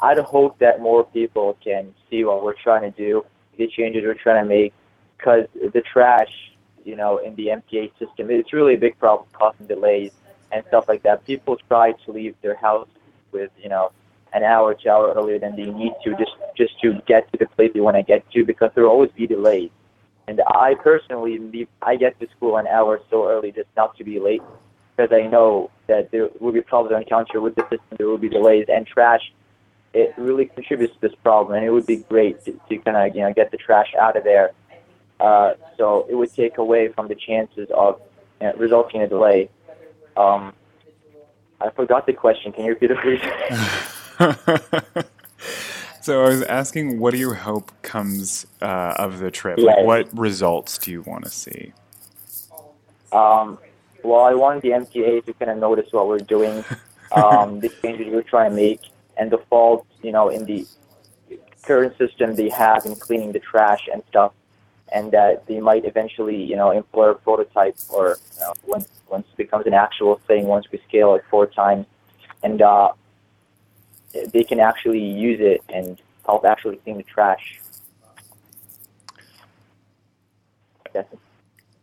I'd 0.00 0.18
hope 0.18 0.58
that 0.60 0.80
more 0.80 1.04
people 1.04 1.56
can 1.62 1.92
see 2.08 2.24
what 2.24 2.44
we're 2.44 2.54
trying 2.54 2.82
to 2.82 2.96
do, 2.96 3.24
the 3.56 3.66
changes 3.66 4.04
we're 4.04 4.14
trying 4.14 4.44
to 4.44 4.48
make, 4.48 4.72
because 5.16 5.46
the 5.52 5.80
trash, 5.80 6.52
you 6.84 6.94
know, 6.94 7.18
in 7.18 7.34
the 7.34 7.48
MTA 7.48 7.90
system, 7.98 8.30
it's 8.30 8.52
really 8.52 8.74
a 8.74 8.78
big 8.78 8.98
problem, 8.98 9.28
causing 9.32 9.66
delays 9.66 10.12
and 10.52 10.64
stuff 10.68 10.88
like 10.88 11.02
that. 11.02 11.24
People 11.26 11.56
try 11.68 11.92
to 11.92 12.12
leave 12.12 12.36
their 12.40 12.54
house 12.54 12.88
with, 13.32 13.50
you 13.60 13.68
know, 13.68 13.90
an 14.34 14.42
hour, 14.42 14.74
two 14.74 14.90
hour 14.90 15.14
earlier 15.14 15.38
than 15.38 15.56
they 15.56 15.66
need 15.66 15.92
to, 16.04 16.10
just 16.16 16.32
just 16.56 16.78
to 16.80 17.00
get 17.06 17.30
to 17.32 17.38
the 17.38 17.46
place 17.46 17.70
they 17.72 17.80
want 17.80 17.96
to 17.96 18.02
get 18.02 18.28
to, 18.32 18.44
because 18.44 18.70
there 18.74 18.84
will 18.84 18.90
always 18.90 19.12
be 19.12 19.26
delays. 19.26 19.70
And 20.26 20.40
I 20.46 20.74
personally 20.74 21.68
I 21.82 21.96
get 21.96 22.18
to 22.20 22.26
school 22.36 22.56
an 22.56 22.66
hour 22.66 23.00
so 23.10 23.28
early 23.28 23.52
just 23.52 23.68
not 23.76 23.96
to 23.98 24.04
be 24.04 24.18
late, 24.18 24.42
because 24.96 25.12
I 25.12 25.26
know 25.26 25.70
that 25.86 26.10
there 26.10 26.28
will 26.40 26.52
be 26.52 26.60
problems 26.60 26.94
I 26.96 27.00
encounter 27.00 27.40
with 27.40 27.54
the 27.54 27.62
system. 27.62 27.96
There 27.96 28.08
will 28.08 28.18
be 28.18 28.28
delays 28.28 28.66
and 28.68 28.86
trash. 28.86 29.32
It 29.92 30.12
really 30.16 30.46
contributes 30.46 30.94
to 30.94 31.00
this 31.00 31.14
problem, 31.22 31.56
and 31.56 31.64
it 31.64 31.70
would 31.70 31.86
be 31.86 31.96
great 31.96 32.44
to, 32.46 32.60
to 32.68 32.78
kind 32.78 32.96
of 32.96 33.14
you 33.14 33.22
know 33.22 33.32
get 33.32 33.52
the 33.52 33.56
trash 33.56 33.94
out 34.00 34.16
of 34.16 34.24
there. 34.24 34.50
Uh, 35.20 35.54
so 35.78 36.06
it 36.10 36.16
would 36.16 36.32
take 36.34 36.58
away 36.58 36.88
from 36.88 37.06
the 37.06 37.14
chances 37.14 37.68
of 37.72 38.00
you 38.40 38.48
know, 38.48 38.54
resulting 38.56 39.00
in 39.00 39.06
a 39.06 39.08
delay. 39.08 39.48
Um, 40.16 40.52
I 41.60 41.70
forgot 41.70 42.06
the 42.06 42.12
question. 42.12 42.52
Can 42.52 42.64
you 42.64 42.72
repeat 42.72 42.90
it, 42.90 42.98
please? 42.98 43.90
so 46.00 46.24
I 46.24 46.28
was 46.28 46.42
asking, 46.42 46.98
what 46.98 47.12
do 47.12 47.18
you 47.18 47.34
hope 47.34 47.72
comes 47.82 48.46
uh, 48.62 48.94
of 48.96 49.18
the 49.18 49.30
trip? 49.30 49.58
Like, 49.58 49.84
what 49.84 50.16
results 50.16 50.78
do 50.78 50.90
you 50.90 51.02
want 51.02 51.24
to 51.24 51.30
see? 51.30 51.72
Um, 53.12 53.58
well, 54.02 54.20
I 54.20 54.34
want 54.34 54.62
the 54.62 54.70
MTA 54.70 55.24
to 55.24 55.32
kind 55.34 55.50
of 55.50 55.58
notice 55.58 55.92
what 55.92 56.06
we're 56.06 56.18
doing, 56.18 56.64
um, 57.12 57.60
the 57.60 57.70
changes 57.82 58.08
we're 58.12 58.22
trying 58.22 58.50
to 58.50 58.56
make, 58.56 58.80
and 59.16 59.30
the 59.30 59.38
faults, 59.38 59.88
you 60.02 60.12
know, 60.12 60.28
in 60.28 60.44
the 60.44 60.66
current 61.62 61.96
system 61.96 62.34
they 62.34 62.50
have 62.50 62.84
in 62.84 62.94
cleaning 62.94 63.32
the 63.32 63.40
trash 63.40 63.88
and 63.92 64.02
stuff, 64.08 64.32
and 64.92 65.10
that 65.12 65.46
they 65.46 65.60
might 65.60 65.84
eventually, 65.84 66.42
you 66.42 66.56
know, 66.56 66.70
employ 66.70 67.10
a 67.10 67.14
prototype 67.14 67.76
or 67.88 68.18
you 68.34 68.40
know, 68.40 68.52
once 68.66 68.88
once 69.08 69.26
it 69.32 69.36
becomes 69.36 69.66
an 69.66 69.74
actual 69.74 70.16
thing, 70.26 70.46
once 70.46 70.66
we 70.70 70.78
scale 70.86 71.14
it 71.14 71.24
four 71.30 71.46
times, 71.46 71.86
and 72.42 72.60
uh, 72.60 72.92
they 74.32 74.44
can 74.44 74.60
actually 74.60 75.02
use 75.02 75.40
it 75.40 75.62
and 75.68 76.00
help 76.24 76.44
actually 76.44 76.76
clean 76.76 76.96
the 76.96 77.02
trash. 77.02 77.60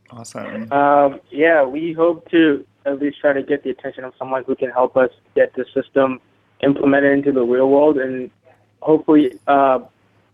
Awesome. 0.09 0.71
Um, 0.71 1.21
yeah, 1.29 1.63
we 1.63 1.93
hope 1.93 2.29
to 2.31 2.65
at 2.85 2.99
least 2.99 3.19
try 3.19 3.33
to 3.33 3.43
get 3.43 3.63
the 3.63 3.69
attention 3.69 4.03
of 4.03 4.13
someone 4.17 4.43
who 4.43 4.55
can 4.55 4.69
help 4.69 4.97
us 4.97 5.11
get 5.35 5.53
the 5.53 5.65
system 5.73 6.19
implemented 6.61 7.13
into 7.13 7.31
the 7.31 7.43
real 7.43 7.69
world 7.69 7.97
and 7.97 8.29
hopefully 8.81 9.39
uh, 9.47 9.79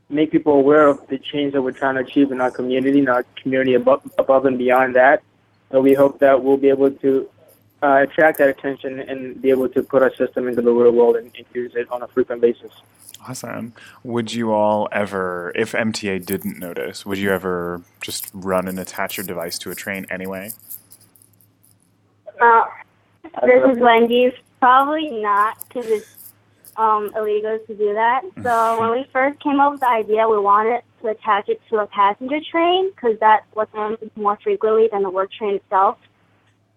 make 0.09 0.31
people 0.31 0.53
aware 0.53 0.87
of 0.87 1.05
the 1.07 1.17
change 1.19 1.53
that 1.53 1.61
we're 1.61 1.71
trying 1.71 1.95
to 1.95 2.01
achieve 2.01 2.31
in 2.31 2.41
our 2.41 2.51
community 2.51 2.99
and 2.99 3.09
our 3.09 3.23
community 3.35 3.75
above, 3.75 4.01
above 4.17 4.45
and 4.45 4.57
beyond 4.57 4.95
that. 4.95 5.21
So 5.71 5.81
we 5.81 5.93
hope 5.93 6.19
that 6.19 6.41
we'll 6.41 6.57
be 6.57 6.69
able 6.69 6.91
to 6.91 7.29
uh, 7.83 8.05
attract 8.07 8.39
that 8.39 8.49
attention 8.49 8.99
and 8.99 9.41
be 9.41 9.49
able 9.49 9.69
to 9.69 9.83
put 9.83 10.01
our 10.01 10.13
system 10.15 10.47
into 10.47 10.61
the 10.61 10.71
real 10.71 10.91
world 10.91 11.15
and, 11.15 11.31
and 11.37 11.45
use 11.53 11.73
it 11.75 11.89
on 11.91 12.01
a 12.01 12.07
frequent 12.07 12.41
basis. 12.41 12.71
Awesome. 13.27 13.73
Would 14.03 14.33
you 14.33 14.51
all 14.51 14.87
ever, 14.91 15.51
if 15.55 15.73
MTA 15.73 16.25
didn't 16.25 16.59
notice, 16.59 17.05
would 17.05 17.17
you 17.17 17.31
ever 17.31 17.81
just 18.01 18.29
run 18.33 18.67
and 18.67 18.79
attach 18.79 19.17
your 19.17 19.25
device 19.25 19.57
to 19.59 19.71
a 19.71 19.75
train 19.75 20.05
anyway? 20.09 20.51
Uh, 22.39 22.65
this 23.43 23.71
is 23.71 23.79
Wendy. 23.79 24.31
Probably 24.59 25.21
not, 25.21 25.63
because 25.67 25.85
it's 25.87 26.33
um, 26.77 27.11
illegal 27.15 27.59
to 27.67 27.75
do 27.75 27.93
that. 27.93 28.23
So 28.43 28.79
when 28.79 28.91
we 28.91 29.05
first 29.11 29.39
came 29.41 29.59
up 29.59 29.73
with 29.73 29.81
the 29.81 29.89
idea, 29.89 30.27
we 30.27 30.39
wanted 30.39 30.81
to 31.01 31.09
attach 31.09 31.49
it 31.49 31.61
to 31.69 31.79
a 31.79 31.87
passenger 31.87 32.39
train, 32.49 32.91
because 32.91 33.19
that 33.19 33.43
was 33.55 33.67
run 33.73 33.97
more 34.15 34.37
frequently 34.41 34.87
than 34.91 35.03
the 35.03 35.09
work 35.09 35.31
train 35.31 35.55
itself. 35.55 35.97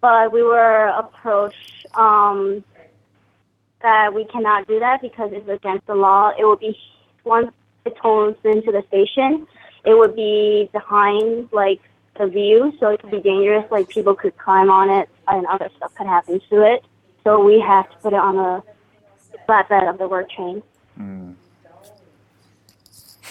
But 0.01 0.33
we 0.33 0.41
were 0.41 0.87
approached 0.87 1.85
um, 1.93 2.63
that 3.81 4.13
we 4.13 4.25
cannot 4.25 4.67
do 4.67 4.79
that 4.79 5.01
because 5.01 5.31
it's 5.31 5.47
against 5.47 5.85
the 5.87 5.95
law. 5.95 6.31
It 6.37 6.45
would 6.45 6.59
be 6.59 6.77
once 7.23 7.51
it 7.85 7.95
turns 8.01 8.35
into 8.43 8.71
the 8.71 8.83
station, 8.87 9.47
it 9.85 9.97
would 9.97 10.15
be 10.15 10.69
behind 10.73 11.49
like 11.51 11.81
the 12.17 12.27
view, 12.27 12.73
so 12.79 12.89
it 12.89 13.01
could 13.01 13.11
be 13.11 13.21
dangerous. 13.21 13.69
Like 13.71 13.89
people 13.89 14.15
could 14.15 14.37
climb 14.37 14.69
on 14.69 14.89
it 14.89 15.07
and 15.27 15.45
other 15.47 15.69
stuff 15.77 15.93
could 15.95 16.07
happen 16.07 16.41
to 16.49 16.73
it. 16.73 16.83
So 17.23 17.43
we 17.43 17.59
have 17.59 17.89
to 17.91 17.97
put 17.97 18.13
it 18.13 18.19
on 18.19 18.35
the 18.35 18.63
flatbed 19.47 19.87
of 19.87 19.97
the 19.99 20.07
work 20.07 20.29
train. 20.31 20.63
Hmm. 20.95 21.31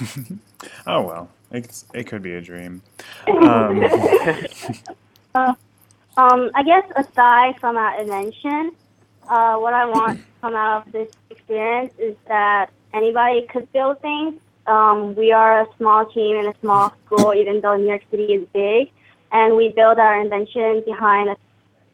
Oh 0.87 1.01
well, 1.03 1.31
it's, 1.51 1.87
it 1.95 2.07
could 2.07 2.23
be 2.23 2.35
a 2.35 2.41
dream. 2.41 2.83
Um, 5.33 5.57
Um, 6.17 6.51
I 6.55 6.63
guess 6.63 6.85
aside 6.97 7.61
from 7.61 7.77
our 7.77 8.01
invention, 8.01 8.73
uh, 9.29 9.57
what 9.57 9.75
I 9.75 9.87
want 9.87 10.19
to 10.19 10.25
come 10.41 10.55
out 10.57 10.87
of 10.87 10.93
this 10.93 11.09
experience 11.31 11.95
is 11.99 12.17
that 12.27 12.71
anybody 12.93 13.47
could 13.47 13.71
build 13.73 14.01
things. 14.01 14.41
Um, 14.67 15.15
we 15.15 15.33
are 15.33 15.63
a 15.63 15.67
small 15.79 16.05
team 16.07 16.37
in 16.37 16.47
a 16.47 16.55
small 16.61 16.93
school, 17.07 17.33
even 17.35 17.61
though 17.61 17.77
New 17.77 17.89
York 17.89 18.03
City 18.11 18.35
is 18.35 18.47
big, 18.53 18.91
and 19.33 19.57
we 19.57 19.69
build 19.71 19.99
our 19.99 20.21
invention 20.21 20.83
behind 20.85 21.31
a 21.31 21.37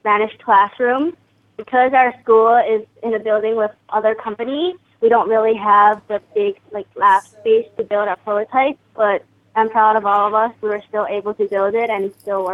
Spanish 0.01 0.37
classroom. 0.39 1.17
Because 1.57 1.95
our 1.95 2.13
school 2.21 2.55
is 2.57 2.87
in 3.03 3.15
a 3.15 3.19
building 3.19 3.57
with 3.57 3.71
other 3.89 4.15
companies, 4.15 4.77
we 5.01 5.09
don't 5.09 5.29
really 5.29 5.55
have 5.55 6.03
the 6.07 6.21
big 6.35 6.59
like 6.71 6.87
lab 6.97 7.23
space 7.23 7.67
to 7.79 7.85
build 7.85 8.09
our 8.09 8.17
prototype. 8.17 8.79
But 8.95 9.25
I'm 9.55 9.71
proud 9.71 9.97
of 9.97 10.05
all 10.05 10.27
of 10.27 10.35
us. 10.35 10.53
We 10.61 10.69
were 10.69 10.83
still 10.89 11.07
able 11.09 11.33
to 11.35 11.49
build 11.49 11.75
it, 11.75 11.89
and 11.89 12.05
it 12.07 12.21
still 12.21 12.45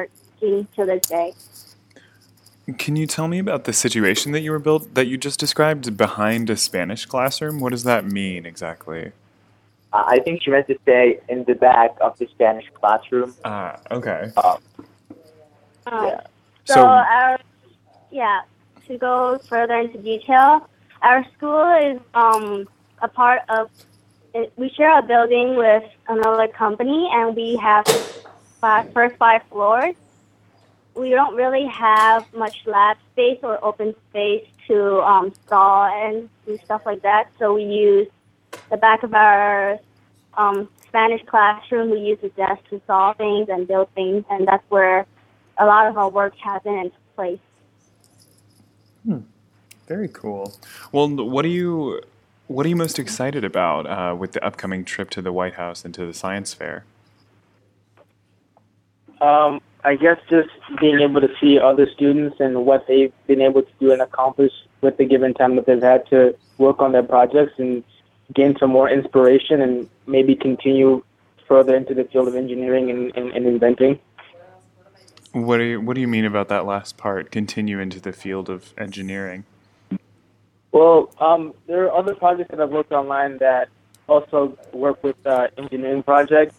working 0.42 0.68
to 0.76 0.85
this 0.85 1.00
day. 1.09 1.35
can 2.78 2.96
you 2.96 3.07
tell 3.07 3.28
me 3.28 3.38
about 3.38 3.64
the 3.64 3.72
situation 3.72 4.33
that 4.33 4.40
you 4.40 4.50
were 4.50 4.59
built 4.59 4.94
that 4.94 5.07
you 5.07 5.16
just 5.16 5.38
described 5.40 5.96
behind 5.96 6.50
a 6.50 6.57
Spanish 6.57 7.07
classroom? 7.07 7.61
What 7.61 7.70
does 7.70 7.85
that 7.85 8.05
mean 8.05 8.46
exactly? 8.46 9.12
Uh, 9.92 10.05
I 10.07 10.20
think 10.20 10.42
she 10.42 10.50
meant 10.50 10.66
to 10.68 10.78
say 10.87 11.20
in 11.28 11.44
the 11.44 11.55
back 11.55 11.90
of 12.00 12.16
the 12.18 12.26
Spanish 12.28 12.64
classroom. 12.74 13.35
Ah, 13.44 13.78
okay. 13.90 14.31
Uh, 14.37 14.57
yeah. 15.87 16.20
So, 16.64 16.74
So- 16.74 16.87
our 16.87 17.38
yeah, 18.11 18.42
to 18.87 18.98
go 18.98 19.38
further 19.48 19.74
into 19.74 19.98
detail, 19.98 20.68
our 21.02 21.24
school 21.37 21.94
is 21.94 22.00
um 22.14 22.68
a 23.00 23.09
part 23.09 23.42
of. 23.48 23.70
It, 24.35 24.50
we 24.57 24.70
share 24.70 24.98
a 24.98 25.02
building 25.02 25.57
with 25.57 25.85
another 26.09 26.48
company, 26.48 27.11
and 27.12 27.37
we 27.37 27.57
have 27.57 27.85
five, 28.62 28.90
first 28.94 29.16
five 29.16 29.42
floors. 29.50 29.94
We 30.94 31.11
don't 31.11 31.35
really 31.35 31.66
have 31.66 32.33
much 32.35 32.66
lab 32.66 32.98
space 33.12 33.38
or 33.42 33.62
open 33.64 33.94
space 34.11 34.46
to 34.68 35.00
um, 35.02 35.33
stall 35.46 35.85
and 35.85 36.28
do 36.46 36.59
stuff 36.64 36.83
like 36.85 37.02
that. 37.02 37.31
So 37.38 37.55
we 37.55 37.64
use 37.64 38.09
the 38.70 38.76
back 38.76 39.02
of 39.02 39.14
our 39.14 39.78
um, 40.35 40.68
Spanish 40.87 41.24
classroom. 41.26 41.90
We 41.90 42.00
use 42.00 42.18
the 42.20 42.28
desk 42.31 42.62
to 42.70 42.81
solve 42.87 43.16
things 43.16 43.48
and 43.48 43.66
build 43.66 43.88
things, 43.94 44.24
and 44.31 44.46
that's 44.46 44.64
where 44.68 45.07
a 45.59 45.66
lot 45.66 45.87
of 45.87 45.96
our 45.96 46.09
work 46.09 46.37
happened 46.37 46.78
and 46.78 46.92
took 46.92 47.16
place. 47.16 47.38
Very 49.87 50.09
cool. 50.09 50.55
Well, 50.92 51.09
what 51.09 51.44
are 51.44 51.48
you 51.48 52.00
what 52.46 52.66
are 52.66 52.68
you 52.68 52.76
most 52.76 52.98
excited 52.98 53.44
about 53.44 53.87
uh, 53.87 54.14
with 54.14 54.33
the 54.33 54.44
upcoming 54.44 54.85
trip 54.85 55.11
to 55.11 55.22
the 55.22 55.33
White 55.33 55.55
House 55.55 55.85
and 55.85 55.94
to 55.94 56.07
the 56.07 56.14
science 56.14 56.55
fair? 56.55 56.85
Um, 59.20 59.61
I 59.85 59.97
guess 59.97 60.18
just 60.31 60.51
being 60.81 61.01
able 61.01 61.21
to 61.21 61.29
see 61.40 61.59
other 61.59 61.88
students 61.92 62.37
and 62.38 62.64
what 62.64 62.87
they've 62.87 63.12
been 63.27 63.40
able 63.40 63.62
to 63.62 63.73
do 63.81 63.92
and 63.92 64.01
accomplish 64.01 64.53
with 64.81 64.97
the 64.97 65.05
given 65.05 65.35
time 65.35 65.57
that 65.57 65.66
they've 65.66 65.83
had 65.83 66.07
to 66.11 66.37
work 66.59 66.81
on 66.81 66.92
their 66.92 67.03
projects 67.03 67.55
and 67.59 67.83
gain 68.33 68.57
some 68.59 68.71
more 68.71 68.88
inspiration 68.88 69.61
and 69.61 69.88
maybe 70.07 70.37
continue 70.37 71.03
further 71.49 71.75
into 71.75 71.95
the 71.95 72.05
field 72.05 72.29
of 72.29 72.37
engineering 72.37 72.90
and, 72.90 73.16
and, 73.16 73.33
and 73.33 73.47
inventing. 73.47 73.99
What 75.33 75.59
do 75.59 75.64
you, 75.64 75.81
what 75.81 75.95
do 75.95 76.01
you 76.01 76.09
mean 76.09 76.27
about 76.27 76.49
that 76.49 76.64
last 76.64 76.97
part? 76.97 77.31
Continue 77.31 77.81
into 77.81 78.01
the 78.01 78.12
field 78.12 78.49
of 78.49 78.73
engineering. 78.79 79.45
Well, 80.71 81.12
um, 81.18 81.55
there 81.66 81.85
are 81.85 81.97
other 81.97 82.14
projects 82.14 82.51
that 82.51 82.61
I've 82.61 82.71
worked 82.71 82.92
online 82.92 83.38
that 83.38 83.68
also 84.09 84.57
work 84.73 85.03
with 85.03 85.16
uh, 85.27 85.49
engineering 85.59 86.03
projects. 86.03 86.55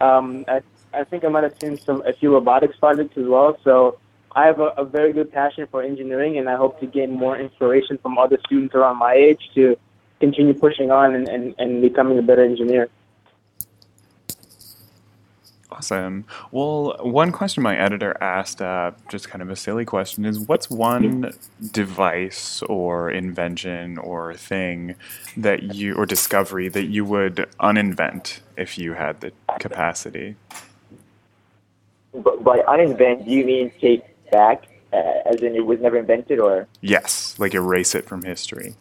Um, 0.00 0.44
I, 0.46 0.60
I 0.96 1.04
think 1.04 1.24
I 1.24 1.28
might 1.28 1.44
have 1.44 1.54
seen 1.60 1.76
some 1.78 2.02
a 2.06 2.12
few 2.12 2.32
robotics 2.32 2.76
projects 2.76 3.16
as 3.18 3.26
well. 3.26 3.58
So 3.62 3.98
I 4.32 4.46
have 4.46 4.60
a, 4.60 4.68
a 4.76 4.84
very 4.84 5.12
good 5.12 5.32
passion 5.32 5.66
for 5.70 5.82
engineering, 5.82 6.38
and 6.38 6.48
I 6.48 6.56
hope 6.56 6.80
to 6.80 6.86
gain 6.86 7.10
more 7.12 7.38
inspiration 7.38 7.98
from 7.98 8.18
other 8.18 8.38
students 8.46 8.74
around 8.74 8.96
my 8.98 9.14
age 9.14 9.50
to 9.54 9.76
continue 10.20 10.54
pushing 10.54 10.90
on 10.90 11.14
and, 11.14 11.28
and, 11.28 11.54
and 11.58 11.82
becoming 11.82 12.18
a 12.18 12.22
better 12.22 12.44
engineer. 12.44 12.88
Awesome. 15.70 16.24
Well, 16.52 16.96
one 17.00 17.32
question 17.32 17.62
my 17.62 17.76
editor 17.76 18.16
asked, 18.20 18.62
uh, 18.62 18.92
just 19.10 19.28
kind 19.28 19.42
of 19.42 19.50
a 19.50 19.56
silly 19.56 19.84
question, 19.84 20.24
is 20.24 20.38
what's 20.40 20.70
one 20.70 21.32
device 21.72 22.62
or 22.62 23.10
invention 23.10 23.98
or 23.98 24.32
thing 24.34 24.94
that 25.36 25.74
you 25.74 25.94
or 25.94 26.06
discovery 26.06 26.68
that 26.68 26.86
you 26.86 27.04
would 27.04 27.46
uninvent 27.60 28.40
if 28.56 28.78
you 28.78 28.94
had 28.94 29.20
the 29.20 29.32
capacity? 29.58 30.36
But 32.16 32.42
by 32.44 32.58
uninvent, 32.60 33.24
do 33.24 33.30
you 33.30 33.44
mean 33.44 33.70
take 33.80 34.02
back, 34.30 34.64
uh, 34.92 34.96
as 35.26 35.42
in 35.42 35.54
it 35.54 35.64
was 35.66 35.80
never 35.80 35.98
invented, 35.98 36.38
or 36.38 36.66
Yes, 36.80 37.34
like 37.38 37.54
erase 37.54 37.94
it 37.94 38.06
from 38.06 38.22
history. 38.22 38.74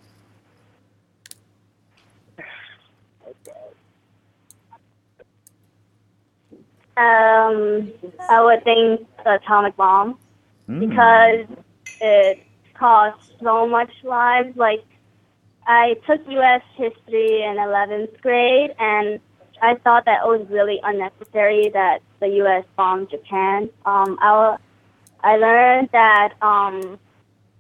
Um, 6.98 7.91
I 8.30 8.41
would 8.41 8.63
think 8.63 9.06
the 9.24 9.36
atomic 9.36 9.76
bomb 9.76 10.17
Hmm. 10.67 10.80
because 10.80 11.45
it 12.02 12.39
caused 12.74 13.34
so 13.43 13.67
much 13.67 13.91
lives. 14.04 14.56
Like 14.56 14.84
I 15.67 15.95
took 16.08 16.21
U.S. 16.30 16.62
history 16.76 17.43
in 17.43 17.58
11th 17.58 18.21
grade, 18.21 18.74
and 18.80 19.19
I 19.61 19.75
thought 19.75 20.05
that 20.05 20.21
it 20.23 20.27
was 20.27 20.45
really 20.49 20.79
unnecessary 20.83 21.69
that 21.69 22.01
the 22.19 22.27
U.S. 22.27 22.65
bombed 22.75 23.09
Japan. 23.09 23.69
Um, 23.85 24.17
I, 24.21 24.57
I 25.23 25.37
learned 25.37 25.89
that 25.91 26.33
um, 26.41 26.99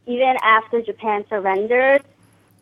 even 0.05 0.35
after 0.43 0.81
Japan 0.81 1.25
surrendered, 1.29 2.03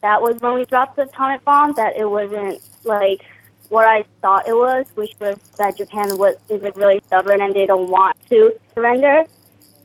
that 0.01 0.21
was 0.21 0.39
when 0.39 0.55
we 0.55 0.65
dropped 0.65 0.95
the 0.97 1.03
atomic 1.03 1.43
bomb. 1.45 1.73
That 1.73 1.95
it 1.97 2.09
wasn't 2.09 2.61
like 2.83 3.21
what 3.69 3.87
I 3.87 4.03
thought 4.21 4.47
it 4.47 4.53
was, 4.53 4.85
which 4.95 5.13
was 5.19 5.37
that 5.57 5.77
Japan 5.77 6.17
was 6.17 6.35
is 6.49 6.61
like 6.61 6.75
really 6.75 7.01
stubborn 7.07 7.41
and 7.41 7.53
they 7.53 7.65
don't 7.65 7.89
want 7.89 8.15
to 8.29 8.53
surrender. 8.73 9.23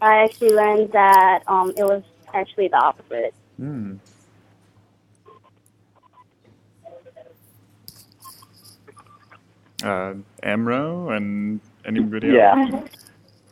I 0.00 0.24
actually 0.24 0.54
learned 0.54 0.92
that 0.92 1.42
um, 1.46 1.72
it 1.76 1.84
was 1.84 2.02
actually 2.34 2.68
the 2.68 2.76
opposite. 2.76 3.34
Hmm. 3.56 3.96
Uh, 9.82 10.14
Amro 10.42 11.10
and 11.10 11.60
anybody 11.84 12.28
Yeah. 12.28 12.54
else? 12.56 12.90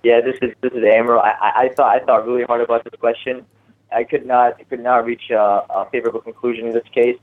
Yeah, 0.03 0.21
this 0.21 0.37
is 0.43 0.55
this 0.61 0.73
is 0.73 0.85
Amro. 0.85 1.19
I, 1.19 1.65
I, 1.65 1.69
thought 1.77 1.95
I 1.95 2.05
thought 2.05 2.27
really 2.27 2.45
hard 2.45 2.61
about 2.61 2.85
this 2.85 2.99
question. 2.99 3.45
I 3.93 4.05
could 4.05 4.27
not 4.27 4.59
could 4.69 4.81
not 4.81 5.05
reach 5.05 5.31
a, 5.31 5.65
a 5.71 5.89
favorable 5.91 6.21
conclusion 6.21 6.67
in 6.67 6.73
this 6.73 6.87
case. 6.93 7.19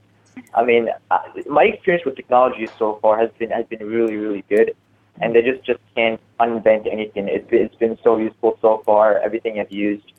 I 0.53 0.63
mean, 0.63 0.89
uh, 1.11 1.19
my 1.47 1.63
experience 1.65 2.05
with 2.05 2.15
technology 2.15 2.67
so 2.79 2.99
far 3.01 3.17
has 3.19 3.29
been 3.37 3.51
has 3.51 3.65
been 3.67 3.85
really 3.85 4.15
really 4.15 4.43
good, 4.49 4.75
and 5.21 5.35
they 5.35 5.41
just 5.41 5.63
just 5.63 5.79
can't 5.95 6.19
invent 6.41 6.87
anything. 6.87 7.27
It's 7.27 7.47
been, 7.49 7.61
it's 7.61 7.75
been 7.75 7.97
so 8.03 8.17
useful 8.17 8.57
so 8.61 8.81
far. 8.85 9.19
Everything 9.19 9.59
I've 9.59 9.71
used, 9.71 10.11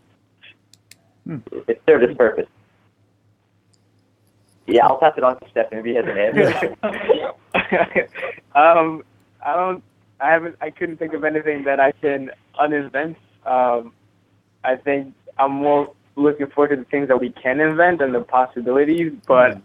Hmm. 1.26 1.38
it 1.68 1.82
served 1.86 2.04
its 2.04 2.16
purpose. 2.16 2.48
Yeah, 4.66 4.86
I'll 4.86 4.98
pass 4.98 5.14
it 5.16 5.24
on 5.24 5.38
to 5.40 5.48
Stefan. 5.50 5.78
Maybe 5.78 5.90
he 5.90 5.96
has 5.96 6.06
an 6.06 6.18
answer. 6.18 6.76
um, 8.54 9.04
I 9.44 9.54
don't. 9.54 9.82
I 10.20 10.30
haven't. 10.30 10.56
I 10.60 10.70
couldn't 10.70 10.96
think 10.96 11.12
of 11.12 11.24
anything 11.24 11.64
that 11.64 11.80
I 11.80 11.92
can 11.92 12.30
uninvent. 12.58 13.16
Um, 13.44 13.92
I 14.62 14.76
think 14.76 15.14
I'm 15.38 15.52
more 15.52 15.92
looking 16.16 16.46
forward 16.46 16.70
to 16.70 16.76
the 16.76 16.84
things 16.84 17.08
that 17.08 17.20
we 17.20 17.30
can 17.30 17.60
invent 17.60 18.00
and 18.00 18.14
the 18.14 18.20
possibilities. 18.20 19.12
But 19.26 19.60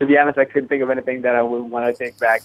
to 0.00 0.06
be 0.06 0.18
honest, 0.18 0.38
I 0.38 0.46
couldn't 0.46 0.68
think 0.68 0.82
of 0.82 0.90
anything 0.90 1.22
that 1.22 1.36
I 1.36 1.42
would 1.42 1.62
want 1.62 1.94
to 1.94 2.04
take 2.04 2.18
back. 2.18 2.42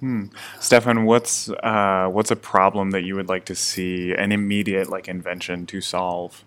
Hmm. 0.00 0.26
Stefan, 0.60 1.04
what's 1.04 1.48
uh, 1.48 2.08
what's 2.10 2.30
a 2.30 2.36
problem 2.36 2.90
that 2.92 3.02
you 3.02 3.14
would 3.14 3.28
like 3.28 3.44
to 3.46 3.54
see 3.54 4.14
an 4.14 4.30
immediate 4.32 4.88
like 4.88 5.08
invention 5.08 5.66
to 5.66 5.80
solve, 5.80 6.44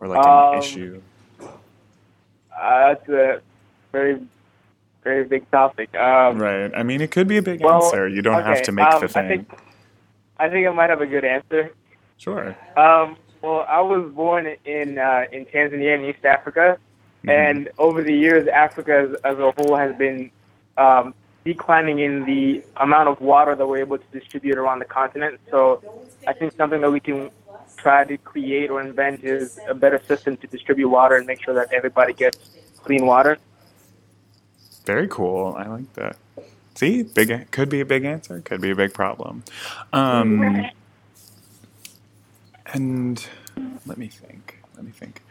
or 0.00 0.08
like 0.08 0.24
an 0.26 0.54
Um, 0.54 0.58
issue? 0.58 1.00
Uh, 1.40 2.88
that's 2.94 3.08
a 3.08 3.40
very, 3.92 4.20
very 5.04 5.24
big 5.24 5.48
topic. 5.50 5.94
Um, 5.94 6.38
Right. 6.38 6.70
I 6.74 6.82
mean, 6.82 7.00
it 7.00 7.10
could 7.10 7.28
be 7.28 7.36
a 7.36 7.42
big 7.42 7.62
well, 7.62 7.84
answer. 7.84 8.08
You 8.08 8.22
don't 8.22 8.42
have 8.42 8.62
to 8.62 8.72
make 8.72 8.86
um, 8.86 9.00
the 9.00 9.06
I 9.06 9.08
thing. 9.08 9.28
think, 9.28 9.60
I 10.38 10.48
think 10.48 10.66
I 10.66 10.70
might 10.70 10.90
have 10.90 11.00
a 11.00 11.06
good 11.06 11.24
answer. 11.24 11.70
Sure. 12.18 12.56
Um, 12.76 13.16
well, 13.42 13.64
I 13.68 13.80
was 13.80 14.10
born 14.12 14.54
in 14.64 14.98
uh, 14.98 15.24
in 15.32 15.46
Tanzania 15.46 15.94
in 15.98 16.04
East 16.04 16.24
Africa, 16.24 16.76
Mhm. 17.24 17.30
and 17.30 17.68
over 17.78 18.02
the 18.02 18.12
years, 18.14 18.46
Africa 18.48 18.92
as, 19.08 19.14
as 19.24 19.38
a 19.38 19.50
whole 19.52 19.76
has 19.76 19.94
been 19.96 20.30
um, 20.76 21.14
declining 21.44 22.00
in 22.00 22.24
the 22.26 22.62
amount 22.76 23.08
of 23.08 23.20
water 23.22 23.54
that 23.54 23.66
we're 23.66 23.78
able 23.78 23.96
to 23.96 24.04
distribute 24.12 24.58
around 24.58 24.78
the 24.80 24.84
continent. 24.84 25.40
So, 25.50 25.82
I 26.26 26.34
think 26.34 26.52
something 26.56 26.82
that 26.82 26.90
we 26.92 27.00
can 27.00 27.30
try 27.80 28.04
to 28.04 28.16
create 28.18 28.70
or 28.70 28.80
invent 28.80 29.24
is 29.24 29.58
a 29.68 29.74
better 29.74 30.00
system 30.06 30.36
to 30.38 30.46
distribute 30.46 30.88
water 30.88 31.16
and 31.16 31.26
make 31.26 31.42
sure 31.42 31.54
that 31.54 31.72
everybody 31.72 32.12
gets 32.12 32.38
clean 32.82 33.06
water. 33.06 33.38
Very 34.84 35.08
cool. 35.08 35.54
I 35.56 35.66
like 35.66 35.92
that. 35.94 36.16
See, 36.74 37.02
big 37.02 37.50
could 37.50 37.68
be 37.68 37.80
a 37.80 37.84
big 37.84 38.04
answer, 38.04 38.40
could 38.40 38.60
be 38.60 38.70
a 38.70 38.74
big 38.74 38.94
problem. 38.94 39.44
Um, 39.92 40.66
and 42.72 43.26
let 43.86 43.98
me 43.98 44.08
think. 44.08 44.60
Let 44.76 44.84
me 44.84 44.92
think. 44.92 45.22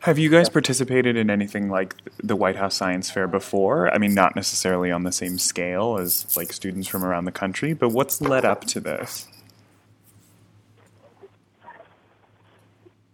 Have 0.00 0.18
you 0.18 0.30
guys 0.30 0.48
participated 0.48 1.16
in 1.16 1.28
anything 1.28 1.68
like 1.68 1.96
the 2.22 2.36
White 2.36 2.54
House 2.56 2.76
Science 2.76 3.10
Fair 3.10 3.26
before? 3.26 3.92
I 3.92 3.98
mean, 3.98 4.14
not 4.14 4.36
necessarily 4.36 4.92
on 4.92 5.02
the 5.02 5.10
same 5.10 5.38
scale 5.38 5.98
as 5.98 6.36
like 6.36 6.52
students 6.52 6.86
from 6.86 7.04
around 7.04 7.24
the 7.24 7.32
country, 7.32 7.72
but 7.72 7.88
what's 7.88 8.20
led 8.20 8.44
up 8.44 8.64
to 8.66 8.80
this? 8.80 9.26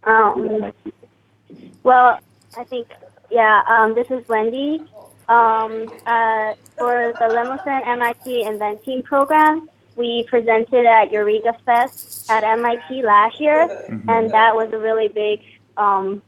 Um, 0.05 0.71
well, 1.83 2.19
I 2.57 2.63
think, 2.63 2.87
yeah, 3.31 3.63
um, 3.67 3.95
this 3.95 4.09
is 4.11 4.27
Wendy. 4.27 4.83
Um, 5.27 5.89
uh, 6.05 6.53
for 6.77 7.13
the 7.19 7.27
Lemelson 7.33 7.87
MIT 7.87 8.43
Inventing 8.43 9.01
Program, 9.01 9.67
we 9.95 10.23
presented 10.29 10.85
at 10.85 11.11
Eureka 11.11 11.53
Fest 11.65 12.29
at 12.29 12.43
MIT 12.43 13.01
last 13.01 13.39
year, 13.39 13.61
and 14.07 14.29
that 14.29 14.55
was 14.55 14.71
a 14.73 14.77
really 14.77 15.07
big 15.07 15.41
um, 15.77 16.21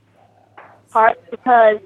part 0.90 1.20
because 1.30 1.80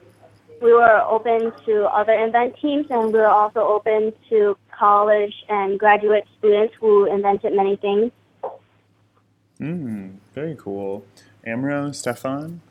we 0.62 0.72
were 0.74 1.02
open 1.02 1.52
to 1.66 1.86
other 1.86 2.14
invent 2.14 2.56
teams, 2.62 2.86
and 2.90 3.12
we 3.12 3.20
were 3.20 3.28
also 3.28 3.60
open 3.60 4.14
to 4.30 4.56
college 4.72 5.34
and 5.50 5.80
graduate 5.80 6.26
students 6.38 6.74
who 6.80 7.06
invented 7.06 7.54
many 7.54 7.76
things. 7.76 8.12
Mm, 9.60 10.16
very 10.34 10.56
cool. 10.56 11.04
Amro, 11.46 11.92
Stefan? 11.92 12.62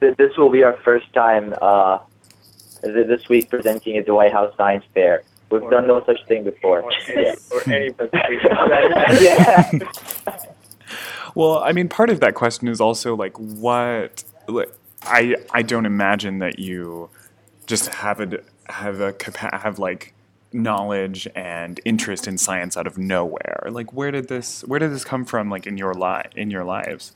This 0.00 0.36
will 0.36 0.50
be 0.50 0.62
our 0.64 0.76
first 0.84 1.12
time 1.12 1.54
uh, 1.62 1.98
this 2.82 3.28
week 3.28 3.48
presenting 3.50 3.96
at 3.96 4.06
the 4.06 4.14
White 4.14 4.32
House 4.32 4.52
Science 4.56 4.84
Fair. 4.94 5.22
We've 5.50 5.68
done 5.70 5.86
no 5.86 6.02
such 6.04 6.24
thing 6.26 6.44
before. 6.44 6.80
Or 6.82 6.92
any, 7.08 7.22
Yeah. 7.22 7.34
or 7.50 7.70
any 7.72 7.90
presentation. 7.92 8.50
yeah. 9.20 9.70
Well, 11.34 11.60
I 11.60 11.72
mean, 11.72 11.88
part 11.88 12.10
of 12.10 12.20
that 12.20 12.34
question 12.34 12.68
is 12.68 12.78
also 12.78 13.16
like, 13.16 13.34
what? 13.38 14.22
Like, 14.48 14.70
I 15.04 15.36
I 15.52 15.62
don't 15.62 15.86
imagine 15.86 16.40
that 16.40 16.58
you 16.58 17.08
just 17.66 17.88
have 17.88 18.20
a 18.20 18.40
have 18.68 19.00
a 19.00 19.14
capa- 19.14 19.56
have 19.56 19.78
like 19.78 20.12
knowledge 20.54 21.28
and 21.34 21.80
interest 21.84 22.26
in 22.26 22.38
science 22.38 22.76
out 22.76 22.86
of 22.86 22.98
nowhere. 22.98 23.68
Like, 23.70 23.92
where 23.92 24.10
did 24.10 24.28
this 24.28 24.62
where 24.62 24.78
did 24.78 24.92
this 24.92 25.04
come 25.04 25.24
from? 25.24 25.50
Like 25.50 25.66
in 25.66 25.78
your 25.78 25.94
li- 25.94 26.30
in 26.34 26.50
your 26.50 26.64
lives? 26.64 27.12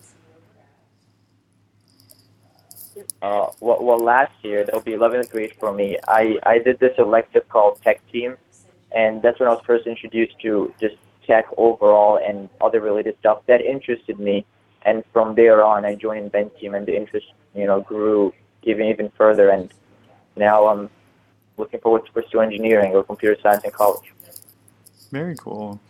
Uh, 3.22 3.48
well, 3.60 3.82
well, 3.82 3.98
last 3.98 4.32
year, 4.42 4.64
that'll 4.64 4.80
be 4.80 4.92
11th 4.92 5.30
grade 5.30 5.52
for 5.58 5.72
me. 5.72 5.98
I, 6.08 6.38
I 6.44 6.58
did 6.58 6.78
this 6.78 6.94
elective 6.98 7.48
called 7.48 7.80
Tech 7.82 8.00
Team, 8.10 8.36
and 8.92 9.20
that's 9.22 9.38
when 9.38 9.48
I 9.48 9.52
was 9.52 9.62
first 9.66 9.86
introduced 9.86 10.38
to 10.40 10.72
just 10.80 10.96
tech 11.26 11.46
overall 11.56 12.18
and 12.24 12.48
other 12.60 12.80
related 12.80 13.16
stuff 13.18 13.42
that 13.46 13.60
interested 13.60 14.18
me. 14.18 14.46
And 14.82 15.02
from 15.12 15.34
there 15.34 15.64
on, 15.64 15.84
I 15.84 15.94
joined 15.94 16.26
Invent 16.26 16.56
Team, 16.58 16.74
and 16.74 16.86
the 16.86 16.96
interest, 16.96 17.26
you 17.54 17.66
know, 17.66 17.80
grew 17.80 18.32
even 18.62 18.86
even 18.86 19.10
further. 19.16 19.50
And 19.50 19.72
now 20.36 20.66
I'm 20.66 20.88
looking 21.56 21.80
forward 21.80 22.06
to 22.06 22.12
pursue 22.12 22.40
engineering 22.40 22.92
or 22.92 23.02
computer 23.04 23.36
science 23.42 23.64
in 23.64 23.70
college. 23.70 24.12
Very 25.10 25.36
cool. 25.36 25.80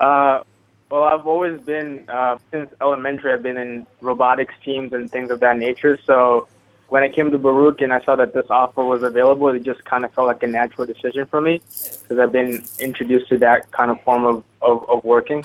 Uh, 0.00 0.42
well, 0.90 1.04
I've 1.04 1.26
always 1.26 1.60
been 1.60 2.04
uh, 2.08 2.38
since 2.50 2.70
elementary. 2.80 3.32
I've 3.32 3.42
been 3.42 3.56
in 3.56 3.86
robotics 4.00 4.54
teams 4.64 4.92
and 4.92 5.10
things 5.10 5.30
of 5.30 5.40
that 5.40 5.58
nature. 5.58 5.98
So 6.04 6.48
when 6.88 7.02
I 7.02 7.08
came 7.08 7.30
to 7.30 7.38
Baruch 7.38 7.80
and 7.80 7.92
I 7.92 8.00
saw 8.04 8.16
that 8.16 8.34
this 8.34 8.46
offer 8.50 8.84
was 8.84 9.02
available, 9.02 9.48
it 9.48 9.62
just 9.62 9.84
kind 9.84 10.04
of 10.04 10.12
felt 10.12 10.26
like 10.26 10.42
a 10.42 10.46
natural 10.46 10.86
decision 10.86 11.26
for 11.26 11.40
me 11.40 11.60
because 12.02 12.18
I've 12.18 12.32
been 12.32 12.64
introduced 12.78 13.28
to 13.30 13.38
that 13.38 13.70
kind 13.72 13.90
of 13.90 14.00
form 14.02 14.24
of, 14.24 14.44
of, 14.62 14.88
of 14.88 15.04
working. 15.04 15.44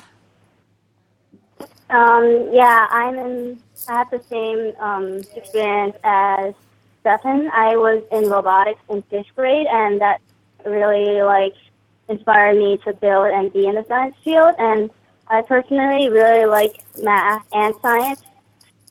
Um, 1.89 2.49
yeah, 2.52 2.86
I'm 2.91 3.15
in. 3.15 3.60
I 3.88 3.93
have 3.93 4.12
the 4.12 4.21
same 4.30 4.73
um, 4.80 5.21
experience 5.36 5.95
as 6.04 6.54
Stefan. 7.02 7.50
I 7.54 7.76
was 7.76 8.04
in 8.12 8.30
robotics 8.30 8.82
in 8.90 9.02
fifth 9.04 9.34
grade, 9.36 9.68
and 9.68 10.00
that 10.02 10.22
really 10.66 11.22
like 11.22 11.54
inspired 12.08 12.58
me 12.58 12.78
to 12.86 12.94
build 12.94 13.32
and 13.32 13.52
be 13.54 13.68
in 13.68 13.76
the 13.76 13.86
science 13.88 14.16
field. 14.24 14.56
And 14.58 14.90
I 15.28 15.42
personally 15.42 16.10
really 16.10 16.46
like 16.46 16.84
math 17.02 17.46
and 17.54 17.74
science. 17.82 18.22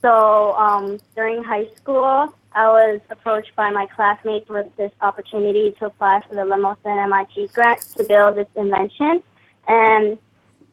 So 0.01 0.55
um, 0.55 0.99
during 1.17 1.43
high 1.43 1.67
school, 1.77 2.33
I 2.53 2.69
was 2.69 3.01
approached 3.11 3.55
by 3.57 3.71
my 3.71 3.87
classmates 3.87 4.49
with 4.49 4.67
this 4.77 4.93
opportunity 5.01 5.73
to 5.79 5.87
apply 5.87 6.23
for 6.29 6.35
the 6.35 6.43
Lemelson 6.43 7.05
MIT 7.05 7.49
grant 7.49 7.81
to 7.97 8.05
build 8.05 8.37
this 8.37 8.49
invention, 8.57 9.23
and 9.67 10.19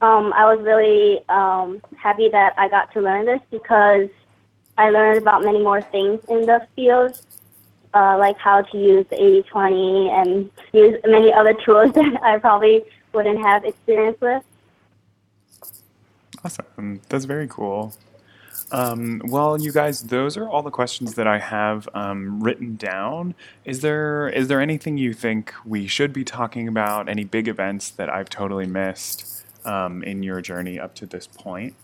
um, 0.01 0.33
I 0.33 0.53
was 0.53 0.63
really 0.63 1.21
um, 1.29 1.81
happy 1.97 2.29
that 2.29 2.53
I 2.57 2.69
got 2.69 2.91
to 2.93 3.01
learn 3.01 3.25
this 3.25 3.41
because 3.49 4.09
I 4.77 4.89
learned 4.89 5.19
about 5.19 5.43
many 5.43 5.61
more 5.61 5.81
things 5.81 6.21
in 6.27 6.45
the 6.45 6.67
field, 6.75 7.19
uh, 7.93 8.17
like 8.17 8.37
how 8.37 8.61
to 8.61 8.77
use 8.77 9.05
the 9.09 9.15
80-20 9.15 10.09
and 10.09 10.51
use 10.73 10.99
many 11.05 11.31
other 11.31 11.53
tools 11.53 11.91
that 11.95 12.21
I 12.21 12.37
probably 12.39 12.83
wouldn't 13.13 13.39
have 13.39 13.63
experience 13.63 14.19
with. 14.19 14.43
Awesome. 16.43 17.01
That's 17.09 17.25
very 17.25 17.47
cool. 17.47 17.93
Um, 18.71 19.21
well, 19.25 19.59
you 19.59 19.71
guys, 19.71 20.01
those 20.01 20.37
are 20.37 20.49
all 20.49 20.61
the 20.61 20.71
questions 20.71 21.15
that 21.15 21.27
I 21.27 21.39
have 21.39 21.87
um, 21.93 22.41
written 22.41 22.75
down. 22.75 23.35
Is 23.63 23.81
there 23.81 24.27
is 24.27 24.47
there 24.47 24.59
anything 24.59 24.97
you 24.97 25.13
think 25.13 25.53
we 25.63 25.87
should 25.87 26.11
be 26.11 26.23
talking 26.23 26.67
about? 26.67 27.07
Any 27.07 27.23
big 27.23 27.47
events 27.47 27.89
that 27.91 28.09
I've 28.09 28.29
totally 28.29 28.65
missed 28.65 29.45
um, 29.65 30.03
in 30.03 30.23
your 30.23 30.41
journey 30.41 30.79
up 30.79 30.95
to 30.95 31.05
this 31.05 31.27
point? 31.27 31.75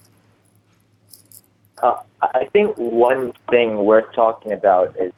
Uh, 1.81 1.97
I 2.21 2.45
think 2.53 2.75
one 2.77 3.33
thing 3.49 3.77
worth 3.77 4.13
talking 4.13 4.51
about 4.51 4.95
is 4.99 5.11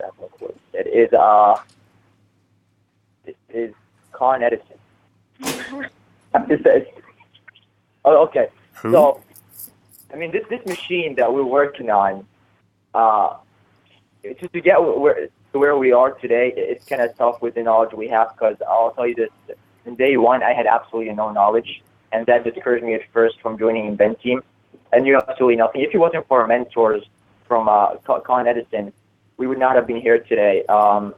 it 0.73 0.87
is 0.87 1.13
uh 1.13 1.55
it 3.25 3.37
is 3.49 3.73
Con 4.11 4.43
Edison. 4.43 4.77
It 6.49 6.63
says- 6.63 6.87
oh, 8.05 8.23
okay. 8.23 8.47
Who? 8.81 8.91
So, 8.91 9.21
I 10.11 10.15
mean, 10.15 10.31
this 10.31 10.43
this 10.49 10.65
machine 10.65 11.13
that 11.15 11.31
we're 11.31 11.45
working 11.45 11.89
on, 11.91 12.25
uh, 12.95 13.35
to, 14.23 14.47
to 14.47 14.61
get 14.61 14.81
where 14.81 15.27
to 15.51 15.59
where 15.59 15.77
we 15.77 15.91
are 15.91 16.11
today, 16.13 16.51
it's 16.57 16.85
kind 16.85 17.01
of 17.03 17.15
tough 17.17 17.41
with 17.41 17.53
the 17.53 17.61
knowledge 17.63 17.93
we 17.93 18.07
have. 18.07 18.29
Because 18.33 18.57
I'll 18.67 18.91
tell 18.91 19.07
you 19.07 19.13
this: 19.15 19.29
in 19.85 19.95
day 19.95 20.17
one, 20.17 20.41
I 20.41 20.53
had 20.53 20.65
absolutely 20.65 21.13
no 21.13 21.31
knowledge, 21.31 21.83
and 22.11 22.25
that 22.25 22.43
discouraged 22.43 22.83
me 22.83 22.95
at 22.95 23.01
first 23.13 23.39
from 23.41 23.57
joining 23.59 23.95
Inventeam. 23.95 24.41
I 24.93 24.99
knew 24.99 25.17
absolutely 25.17 25.55
nothing. 25.55 25.81
If 25.81 25.93
it 25.93 25.97
wasn't 25.97 26.27
for 26.27 26.41
our 26.41 26.47
mentors 26.47 27.03
from 27.47 27.67
uh, 27.67 27.95
Con 27.97 28.47
Edison, 28.47 28.93
we 29.37 29.47
would 29.47 29.59
not 29.59 29.75
have 29.75 29.87
been 29.87 29.99
here 29.99 30.19
today. 30.19 30.63
Um, 30.65 31.15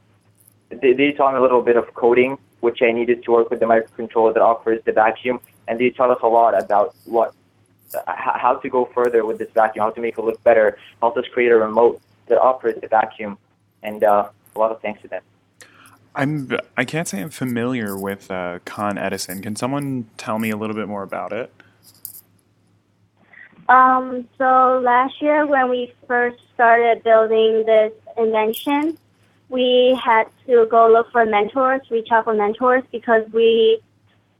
they, 0.70 0.94
they 0.94 1.12
taught 1.12 1.34
me 1.34 1.40
a 1.40 1.42
little 1.42 1.62
bit 1.62 1.76
of 1.76 1.94
coding, 1.94 2.38
which 2.62 2.82
I 2.82 2.92
needed 2.92 3.24
to 3.26 3.32
work 3.32 3.50
with 3.50 3.60
the 3.60 3.66
microcontroller 3.66 4.34
that 4.34 4.42
offers 4.42 4.82
the 4.86 4.94
vacuum, 4.94 5.40
and 5.68 5.80
they 5.80 5.90
taught 5.90 6.10
us 6.10 6.20
a 6.24 6.28
lot 6.28 6.60
about 6.60 6.96
what, 7.06 7.34
how 8.08 8.56
to 8.56 8.70
go 8.70 8.86
further 8.94 9.26
with 9.26 9.38
this 9.40 9.50
vacuum, 9.54 9.84
how 9.84 9.92
to 9.92 10.02
make 10.02 10.18
it 10.18 10.22
look 10.22 10.42
better, 10.44 10.78
helped 11.02 11.18
us 11.18 11.26
create 11.34 11.52
a 11.52 11.56
remote 11.56 12.02
that 12.28 12.40
offers 12.40 12.80
the 12.82 12.88
vacuum, 12.88 13.38
and 13.84 14.04
uh, 14.04 14.30
a 14.56 14.60
lot 14.60 14.72
of 14.72 14.82
thanks 14.82 15.02
to 15.02 15.08
them. 15.08 15.22
I'm 16.16 16.50
I 16.78 16.86
can't 16.86 17.10
say 17.10 17.20
I'm 17.22 17.30
familiar 17.30 17.98
with 17.98 18.32
uh, 18.32 18.60
Con 18.64 18.98
Edison. 18.98 19.42
Can 19.42 19.58
someone 19.58 20.10
tell 20.16 20.40
me 20.40 20.50
a 20.50 20.56
little 20.56 20.76
bit 20.76 20.88
more 20.88 21.04
about 21.04 21.34
it? 21.34 21.52
Um, 23.68 24.28
so 24.38 24.82
last 24.84 25.22
year 25.22 25.48
when 25.48 25.70
we 25.70 25.94
first 26.08 26.38
started 26.54 27.04
building 27.04 27.66
this 27.66 27.92
invention, 28.18 28.98
we 29.50 30.00
had 30.04 30.26
to 30.46 30.68
go 30.70 30.88
look 30.88 31.12
for 31.12 31.26
mentors, 31.26 31.82
reach 31.90 32.10
out 32.12 32.26
for 32.26 32.34
mentors 32.34 32.84
because 32.92 33.24
we, 33.32 33.80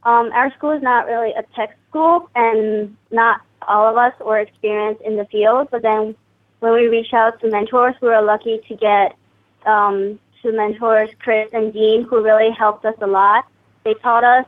um, 0.04 0.30
our 0.32 0.52
school 0.54 0.70
is 0.70 0.82
not 0.82 1.06
really 1.06 1.32
a 1.32 1.42
tech 1.54 1.76
school 1.88 2.30
and 2.34 2.96
not 3.10 3.40
all 3.66 3.88
of 3.88 3.96
us 3.96 4.12
were 4.24 4.38
experienced 4.38 5.02
in 5.02 5.16
the 5.16 5.24
field. 5.26 5.68
But 5.70 5.82
then 5.82 6.14
when 6.60 6.72
we 6.74 6.88
reached 6.88 7.14
out 7.14 7.40
to 7.40 7.50
mentors, 7.50 7.94
we 8.00 8.08
were 8.08 8.22
lucky 8.22 8.60
to 8.68 8.76
get 8.76 9.16
um, 9.64 10.18
two 10.40 10.52
mentors, 10.52 11.10
Chris 11.18 11.48
and 11.52 11.72
Dean, 11.72 12.04
who 12.04 12.22
really 12.22 12.50
helped 12.50 12.84
us 12.84 12.94
a 13.00 13.06
lot. 13.06 13.46
They 13.84 13.94
taught 13.94 14.24
us, 14.24 14.46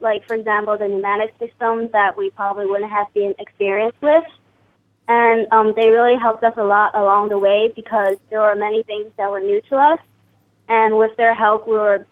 like 0.00 0.26
for 0.26 0.34
example, 0.34 0.76
the 0.78 0.88
pneumatic 0.88 1.34
system 1.38 1.88
that 1.92 2.16
we 2.16 2.30
probably 2.30 2.66
wouldn't 2.66 2.90
have 2.90 3.12
been 3.14 3.34
experienced 3.38 4.00
with 4.00 4.24
and 5.08 5.46
um, 5.52 5.72
they 5.76 5.88
really 5.88 6.16
helped 6.18 6.44
us 6.44 6.54
a 6.56 6.64
lot 6.64 6.94
along 6.94 7.28
the 7.28 7.38
way 7.38 7.72
because 7.74 8.16
there 8.30 8.40
were 8.40 8.54
many 8.54 8.82
things 8.84 9.10
that 9.16 9.30
were 9.30 9.40
new 9.40 9.60
to 9.68 9.76
us, 9.76 9.98
and 10.68 10.96
with 10.96 11.14
their 11.16 11.34
help, 11.34 11.66
we 11.66 11.74
were 11.74 12.06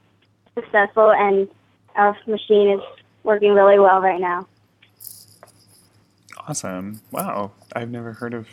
successful, 0.55 1.13
and 1.13 1.49
our 1.95 2.17
machine 2.27 2.71
is 2.71 2.81
working 3.23 3.53
really 3.55 3.79
well 3.79 4.01
right 4.01 4.21
now. 4.21 4.47
Awesome! 6.49 7.01
Wow, 7.11 7.53
I've 7.75 7.91
never 7.91 8.15
heard 8.15 8.35
of 8.35 8.49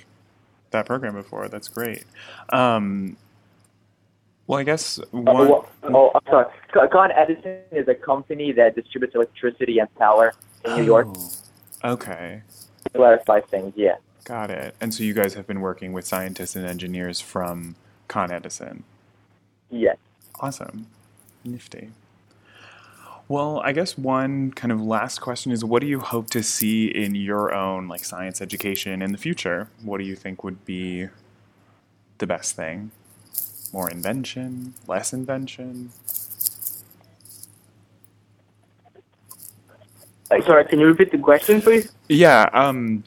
that 0.72 0.86
program 0.86 1.14
before. 1.14 1.48
That's 1.48 1.68
great. 1.68 2.04
Um, 2.50 3.18
well, 4.48 4.60
I 4.60 4.64
guess 4.64 5.00
oh, 5.00 5.06
one. 5.12 5.28
Oh, 5.28 5.70
well, 5.84 5.92
oh, 5.96 6.12
I'm 6.16 6.22
sorry. 6.30 6.90
Con 6.90 7.12
Edison 7.12 7.60
is 7.72 7.88
a 7.88 7.96
company 7.96 8.52
that 8.54 8.76
distributes 8.76 9.14
electricity 9.14 9.80
and 9.80 9.94
power 9.96 10.34
in 10.66 10.78
New 10.78 10.84
York. 10.84 11.08
Oh, 11.84 11.92
okay. 11.92 12.42
Clarify 12.94 13.42
things, 13.42 13.74
yeah. 13.76 13.96
Got 14.24 14.50
it. 14.50 14.76
And 14.82 14.94
so 14.94 15.04
you 15.04 15.14
guys 15.14 15.34
have 15.36 15.48
been 15.48 15.62
working 15.62 15.94
with 15.94 16.06
scientists 16.06 16.56
and 16.56 16.66
engineers 16.66 17.22
from 17.22 17.76
Con 18.08 18.32
Edison. 18.32 18.84
Yes. 19.70 19.98
Awesome. 20.40 20.88
Nifty. 21.44 21.92
Well, 23.30 23.62
I 23.66 23.74
guess 23.74 23.98
one 23.98 24.52
kind 24.52 24.72
of 24.72 24.82
last 24.82 25.20
question 25.20 25.52
is 25.52 25.66
what 25.66 25.82
do 25.82 25.88
you 25.88 26.00
hope 26.00 26.30
to 26.30 26.42
see 26.42 26.88
in 26.88 27.14
your 27.16 27.54
own 27.54 27.90
like 27.90 28.06
science 28.06 28.42
education 28.42 29.02
in 29.02 29.12
the 29.12 29.18
future? 29.18 29.70
What 29.82 29.98
do 29.98 30.06
you 30.06 30.16
think 30.16 30.46
would 30.46 30.64
be 30.64 31.10
the 32.20 32.28
best 32.28 32.56
thing? 32.56 32.92
More 33.74 33.90
invention, 33.90 34.74
less 34.88 35.14
invention? 35.14 35.92
Sorry, 40.46 40.66
can 40.66 40.80
you 40.80 40.88
repeat 40.88 41.12
the 41.12 41.18
question, 41.18 41.62
please? 41.62 41.92
Yeah, 42.10 42.50
um, 42.54 43.04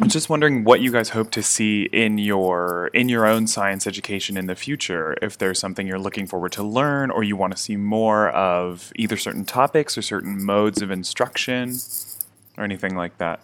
I'm 0.00 0.08
just 0.08 0.30
wondering 0.30 0.64
what 0.64 0.80
you 0.80 0.90
guys 0.90 1.10
hope 1.10 1.30
to 1.32 1.42
see 1.42 1.82
in 1.92 2.16
your 2.18 2.90
in 2.94 3.08
your 3.08 3.26
own 3.26 3.46
science 3.46 3.86
education 3.86 4.36
in 4.36 4.46
the 4.46 4.54
future. 4.54 5.16
If 5.20 5.36
there's 5.36 5.58
something 5.58 5.86
you're 5.86 5.98
looking 5.98 6.26
forward 6.26 6.52
to 6.52 6.62
learn, 6.62 7.10
or 7.10 7.22
you 7.22 7.36
want 7.36 7.54
to 7.54 7.62
see 7.62 7.76
more 7.76 8.30
of 8.30 8.92
either 8.96 9.16
certain 9.16 9.44
topics 9.44 9.98
or 9.98 10.02
certain 10.02 10.42
modes 10.42 10.80
of 10.80 10.90
instruction, 10.90 11.76
or 12.56 12.64
anything 12.64 12.94
like 12.94 13.18
that. 13.18 13.40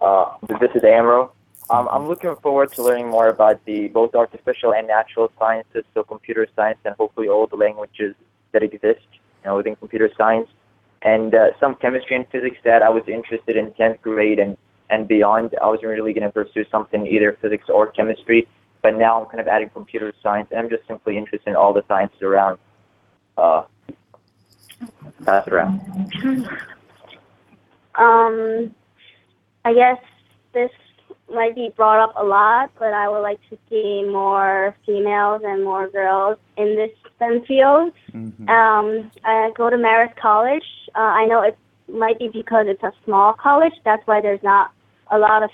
Uh, 0.00 0.34
this 0.60 0.70
is 0.74 0.82
Amro. 0.84 1.32
Um, 1.72 1.88
I'm 1.90 2.06
looking 2.06 2.36
forward 2.36 2.70
to 2.72 2.82
learning 2.82 3.08
more 3.08 3.28
about 3.28 3.64
the 3.64 3.88
both 3.88 4.14
artificial 4.14 4.74
and 4.74 4.86
natural 4.86 5.32
sciences, 5.38 5.84
so 5.94 6.04
computer 6.04 6.46
science 6.54 6.78
and 6.84 6.94
hopefully 6.96 7.28
all 7.28 7.46
the 7.46 7.56
languages 7.56 8.14
that 8.52 8.62
exist 8.62 9.06
you 9.10 9.46
know, 9.46 9.56
within 9.56 9.76
computer 9.76 10.10
science 10.18 10.48
and 11.00 11.34
uh, 11.34 11.46
some 11.58 11.74
chemistry 11.76 12.14
and 12.14 12.26
physics 12.30 12.58
that 12.64 12.82
I 12.82 12.90
was 12.90 13.04
interested 13.08 13.56
in 13.56 13.70
10th 13.72 14.02
grade 14.02 14.38
and, 14.38 14.58
and 14.90 15.08
beyond. 15.08 15.54
I 15.62 15.66
wasn't 15.66 15.88
really 15.88 16.12
going 16.12 16.26
to 16.26 16.30
pursue 16.30 16.66
something 16.70 17.06
either 17.06 17.38
physics 17.40 17.64
or 17.70 17.90
chemistry, 17.90 18.46
but 18.82 18.94
now 18.94 19.22
I'm 19.22 19.26
kind 19.30 19.40
of 19.40 19.48
adding 19.48 19.70
computer 19.70 20.12
science, 20.22 20.48
and 20.50 20.60
I'm 20.60 20.68
just 20.68 20.86
simply 20.86 21.16
interested 21.16 21.48
in 21.48 21.56
all 21.56 21.72
the 21.72 21.84
sciences 21.88 22.20
around. 22.20 22.58
Uh, 23.38 23.62
pass 25.24 25.48
around. 25.48 25.80
Um, 27.94 28.74
I 29.64 29.72
guess 29.72 29.98
this 30.52 30.70
might 31.34 31.54
be 31.54 31.72
brought 31.76 32.00
up 32.00 32.14
a 32.16 32.24
lot, 32.24 32.70
but 32.78 32.92
I 32.92 33.08
would 33.08 33.20
like 33.20 33.40
to 33.50 33.58
see 33.68 34.04
more 34.04 34.74
females 34.84 35.42
and 35.44 35.64
more 35.64 35.88
girls 35.88 36.38
in 36.56 36.76
this 36.76 36.90
STEM 37.16 37.44
field. 37.46 37.92
Mm-hmm. 38.12 38.48
Um, 38.48 39.10
I 39.24 39.50
go 39.56 39.70
to 39.70 39.76
Marist 39.76 40.16
College. 40.16 40.64
Uh, 40.94 41.00
I 41.00 41.26
know 41.26 41.42
it 41.42 41.56
might 41.88 42.18
be 42.18 42.28
because 42.28 42.66
it's 42.68 42.82
a 42.82 42.92
small 43.04 43.32
college. 43.32 43.74
That's 43.84 44.06
why 44.06 44.20
there's 44.20 44.42
not 44.42 44.72
a 45.10 45.18
lot 45.18 45.42
of 45.42 45.50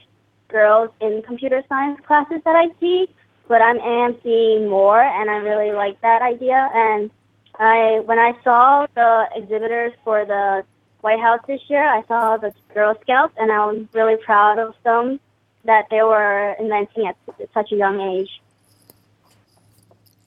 girls 0.49 0.91
in 1.01 1.23
computer 1.23 1.62
science 1.69 2.01
classes 2.07 2.41
that 2.45 2.57
I 2.57 2.69
see. 2.81 3.09
But 3.49 3.62
I 3.62 3.71
am 3.71 4.17
seeing 4.23 4.69
more, 4.69 5.01
and 5.01 5.31
I 5.31 5.37
really 5.37 5.73
like 5.73 5.99
that 6.03 6.21
idea. 6.21 6.69
And 6.75 7.11
I, 7.59 8.01
when 8.05 8.19
I 8.19 8.35
saw 8.45 8.87
the 8.95 9.27
exhibitors 9.35 9.95
for 10.05 10.27
the 10.27 10.64
White 11.01 11.21
House 11.21 11.41
this 11.47 11.61
year, 11.69 11.83
I 11.83 12.03
saw 12.07 12.37
the 12.37 12.53
Girl 12.75 12.95
Scouts, 13.01 13.33
and 13.38 13.51
I 13.51 13.64
was 13.64 13.87
really 13.95 14.17
proud 14.17 14.59
of 14.59 14.75
them 14.85 15.19
that 15.68 15.85
they 15.90 16.02
were 16.02 16.57
inventing 16.59 17.07
at 17.07 17.16
such 17.54 17.70
a 17.72 17.76
young 17.76 18.00
age. 18.00 18.40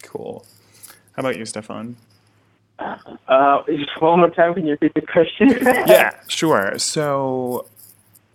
Cool. 0.04 0.46
How 1.14 1.22
about 1.22 1.38
you, 1.38 1.46
Stefan? 1.46 1.98
Uh, 2.80 3.64
just 3.68 4.00
one 4.00 4.20
more 4.20 4.30
time, 4.30 4.54
can 4.54 4.66
you 4.66 4.72
repeat 4.72 4.94
the 4.94 5.02
question? 5.02 5.50
yeah, 5.88 6.12
sure. 6.28 6.78
So, 6.78 7.68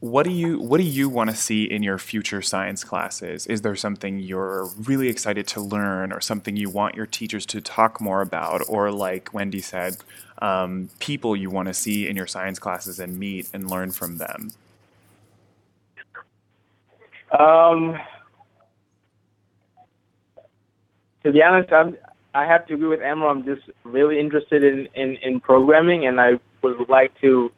what 0.00 0.24
do 0.24 0.30
you 0.30 0.60
what 0.60 0.78
do 0.78 0.84
you 0.84 1.08
want 1.08 1.30
to 1.30 1.36
see 1.36 1.64
in 1.64 1.82
your 1.82 1.98
future 1.98 2.42
science 2.42 2.84
classes? 2.84 3.46
Is 3.46 3.62
there 3.62 3.74
something 3.74 4.18
you're 4.18 4.66
really 4.84 5.08
excited 5.08 5.46
to 5.48 5.60
learn, 5.60 6.12
or 6.12 6.20
something 6.20 6.56
you 6.56 6.70
want 6.70 6.94
your 6.94 7.06
teachers 7.06 7.46
to 7.46 7.60
talk 7.60 8.00
more 8.00 8.20
about, 8.20 8.62
or 8.68 8.90
like 8.90 9.32
Wendy 9.32 9.60
said, 9.60 9.96
um, 10.42 10.90
people 10.98 11.36
you 11.36 11.50
want 11.50 11.68
to 11.68 11.74
see 11.74 12.08
in 12.08 12.16
your 12.16 12.26
science 12.26 12.58
classes 12.58 13.00
and 13.00 13.18
meet 13.18 13.48
and 13.52 13.70
learn 13.70 13.90
from 13.90 14.18
them? 14.18 14.52
Um, 17.38 17.96
to 21.24 21.32
be 21.32 21.42
honest, 21.42 21.72
I'm 21.72 21.96
I 22.36 22.44
have 22.44 22.66
to 22.66 22.74
agree 22.74 22.88
with 22.88 23.00
Emma. 23.00 23.26
I'm 23.28 23.44
just 23.44 23.62
really 23.82 24.20
interested 24.20 24.62
in, 24.62 24.88
in, 24.94 25.16
in 25.22 25.40
programming, 25.40 26.06
and 26.06 26.20
I 26.20 26.32
would 26.62 26.88
like 26.90 27.18
to 27.22 27.50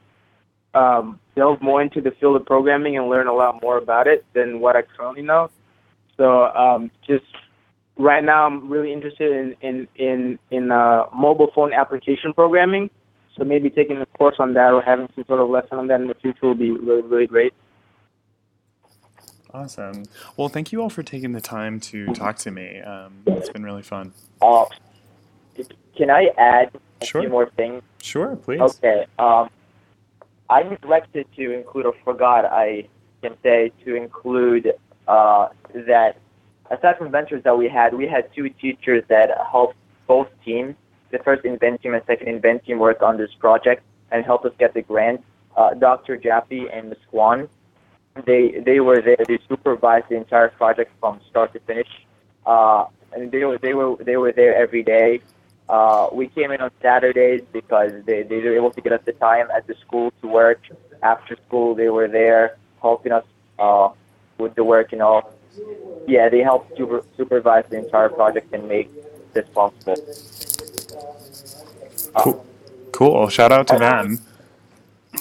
um, 0.72 1.18
delve 1.34 1.60
more 1.60 1.82
into 1.82 2.00
the 2.00 2.12
field 2.20 2.36
of 2.36 2.46
programming 2.46 2.96
and 2.96 3.08
learn 3.08 3.26
a 3.26 3.32
lot 3.32 3.60
more 3.60 3.78
about 3.78 4.06
it 4.06 4.24
than 4.34 4.60
what 4.60 4.76
I 4.76 4.82
currently 4.82 5.22
know. 5.22 5.50
So 6.16 6.44
um, 6.54 6.92
just 7.04 7.24
right 7.98 8.22
now, 8.22 8.46
I'm 8.46 8.70
really 8.70 8.92
interested 8.92 9.32
in 9.32 9.56
in 9.68 9.88
in, 9.96 10.38
in 10.52 10.70
uh, 10.70 11.06
mobile 11.12 11.50
phone 11.54 11.72
application 11.72 12.32
programming. 12.32 12.88
So 13.36 13.44
maybe 13.44 13.70
taking 13.70 13.96
a 13.98 14.06
course 14.06 14.36
on 14.38 14.54
that 14.54 14.72
or 14.72 14.80
having 14.80 15.08
some 15.16 15.24
sort 15.26 15.40
of 15.40 15.50
lesson 15.50 15.78
on 15.78 15.88
that 15.88 16.00
in 16.00 16.06
the 16.06 16.14
future 16.14 16.46
will 16.46 16.54
be 16.54 16.70
really 16.70 17.02
really 17.02 17.26
great. 17.26 17.52
Awesome. 19.52 20.04
Well, 20.36 20.48
thank 20.48 20.72
you 20.72 20.82
all 20.82 20.90
for 20.90 21.02
taking 21.02 21.32
the 21.32 21.40
time 21.40 21.80
to 21.80 22.06
talk 22.08 22.36
to 22.38 22.50
me. 22.50 22.80
Um, 22.80 23.22
it's 23.26 23.48
been 23.48 23.64
really 23.64 23.82
fun. 23.82 24.12
Uh, 24.42 24.66
can 25.96 26.10
I 26.10 26.30
add 26.36 26.70
a 27.00 27.04
sure. 27.04 27.22
few 27.22 27.30
more 27.30 27.50
things? 27.56 27.82
Sure, 28.02 28.36
please. 28.36 28.60
Okay. 28.60 29.06
Um, 29.18 29.48
I 30.50 30.62
neglected 30.62 31.26
to 31.36 31.52
include, 31.52 31.86
or 31.86 31.94
forgot, 32.04 32.44
I 32.44 32.88
can 33.22 33.34
say, 33.42 33.72
to 33.84 33.94
include 33.94 34.72
uh, 35.06 35.48
that 35.74 36.18
aside 36.70 36.98
from 36.98 37.10
ventures 37.10 37.42
that 37.44 37.56
we 37.56 37.68
had, 37.68 37.94
we 37.94 38.06
had 38.06 38.32
two 38.34 38.48
teachers 38.50 39.02
that 39.08 39.30
helped 39.50 39.76
both 40.06 40.28
teams, 40.44 40.74
the 41.10 41.18
first 41.18 41.44
invent 41.44 41.82
team 41.82 41.94
and 41.94 42.02
second 42.06 42.28
invent 42.28 42.64
team, 42.64 42.78
work 42.78 43.02
on 43.02 43.16
this 43.16 43.30
project 43.38 43.82
and 44.10 44.24
helped 44.24 44.44
us 44.44 44.52
get 44.58 44.74
the 44.74 44.82
grant. 44.82 45.22
Uh, 45.56 45.74
Dr. 45.74 46.16
Jaffe 46.16 46.68
and 46.72 46.90
Ms. 46.90 46.98
Kwan 47.10 47.48
they 48.24 48.60
they 48.64 48.80
were 48.80 49.00
there. 49.00 49.24
They 49.26 49.38
supervised 49.48 50.06
the 50.08 50.16
entire 50.16 50.48
project 50.48 50.92
from 51.00 51.20
start 51.28 51.52
to 51.52 51.60
finish. 51.60 51.88
Uh, 52.46 52.86
and 53.12 53.30
they 53.30 53.44
were 53.44 53.58
they 53.58 53.74
were 53.74 53.96
they 53.96 54.16
were 54.16 54.32
there 54.32 54.56
every 54.56 54.82
day. 54.82 55.20
Uh, 55.68 56.08
we 56.12 56.28
came 56.28 56.50
in 56.50 56.60
on 56.62 56.70
Saturdays 56.80 57.42
because 57.52 57.92
they, 58.06 58.22
they 58.22 58.38
were 58.38 58.56
able 58.56 58.70
to 58.70 58.80
get 58.80 58.92
us 58.92 59.02
the 59.04 59.12
time 59.12 59.48
at 59.54 59.66
the 59.66 59.74
school 59.86 60.10
to 60.22 60.26
work. 60.26 60.62
After 61.02 61.36
school, 61.46 61.74
they 61.74 61.90
were 61.90 62.08
there 62.08 62.56
helping 62.80 63.12
us 63.12 63.24
uh, 63.58 63.90
with 64.38 64.54
the 64.54 64.64
work 64.64 64.92
and 64.92 65.02
all. 65.02 65.34
Yeah, 66.06 66.30
they 66.30 66.40
helped 66.40 66.76
super, 66.76 67.04
supervise 67.18 67.64
the 67.68 67.78
entire 67.78 68.08
project 68.08 68.52
and 68.54 68.66
make 68.66 68.90
this 69.34 69.46
possible. 69.50 69.96
Cool. 72.16 72.46
Cool. 72.92 73.28
Shout 73.28 73.52
out 73.52 73.66
to 73.68 73.78
them. 73.78 74.20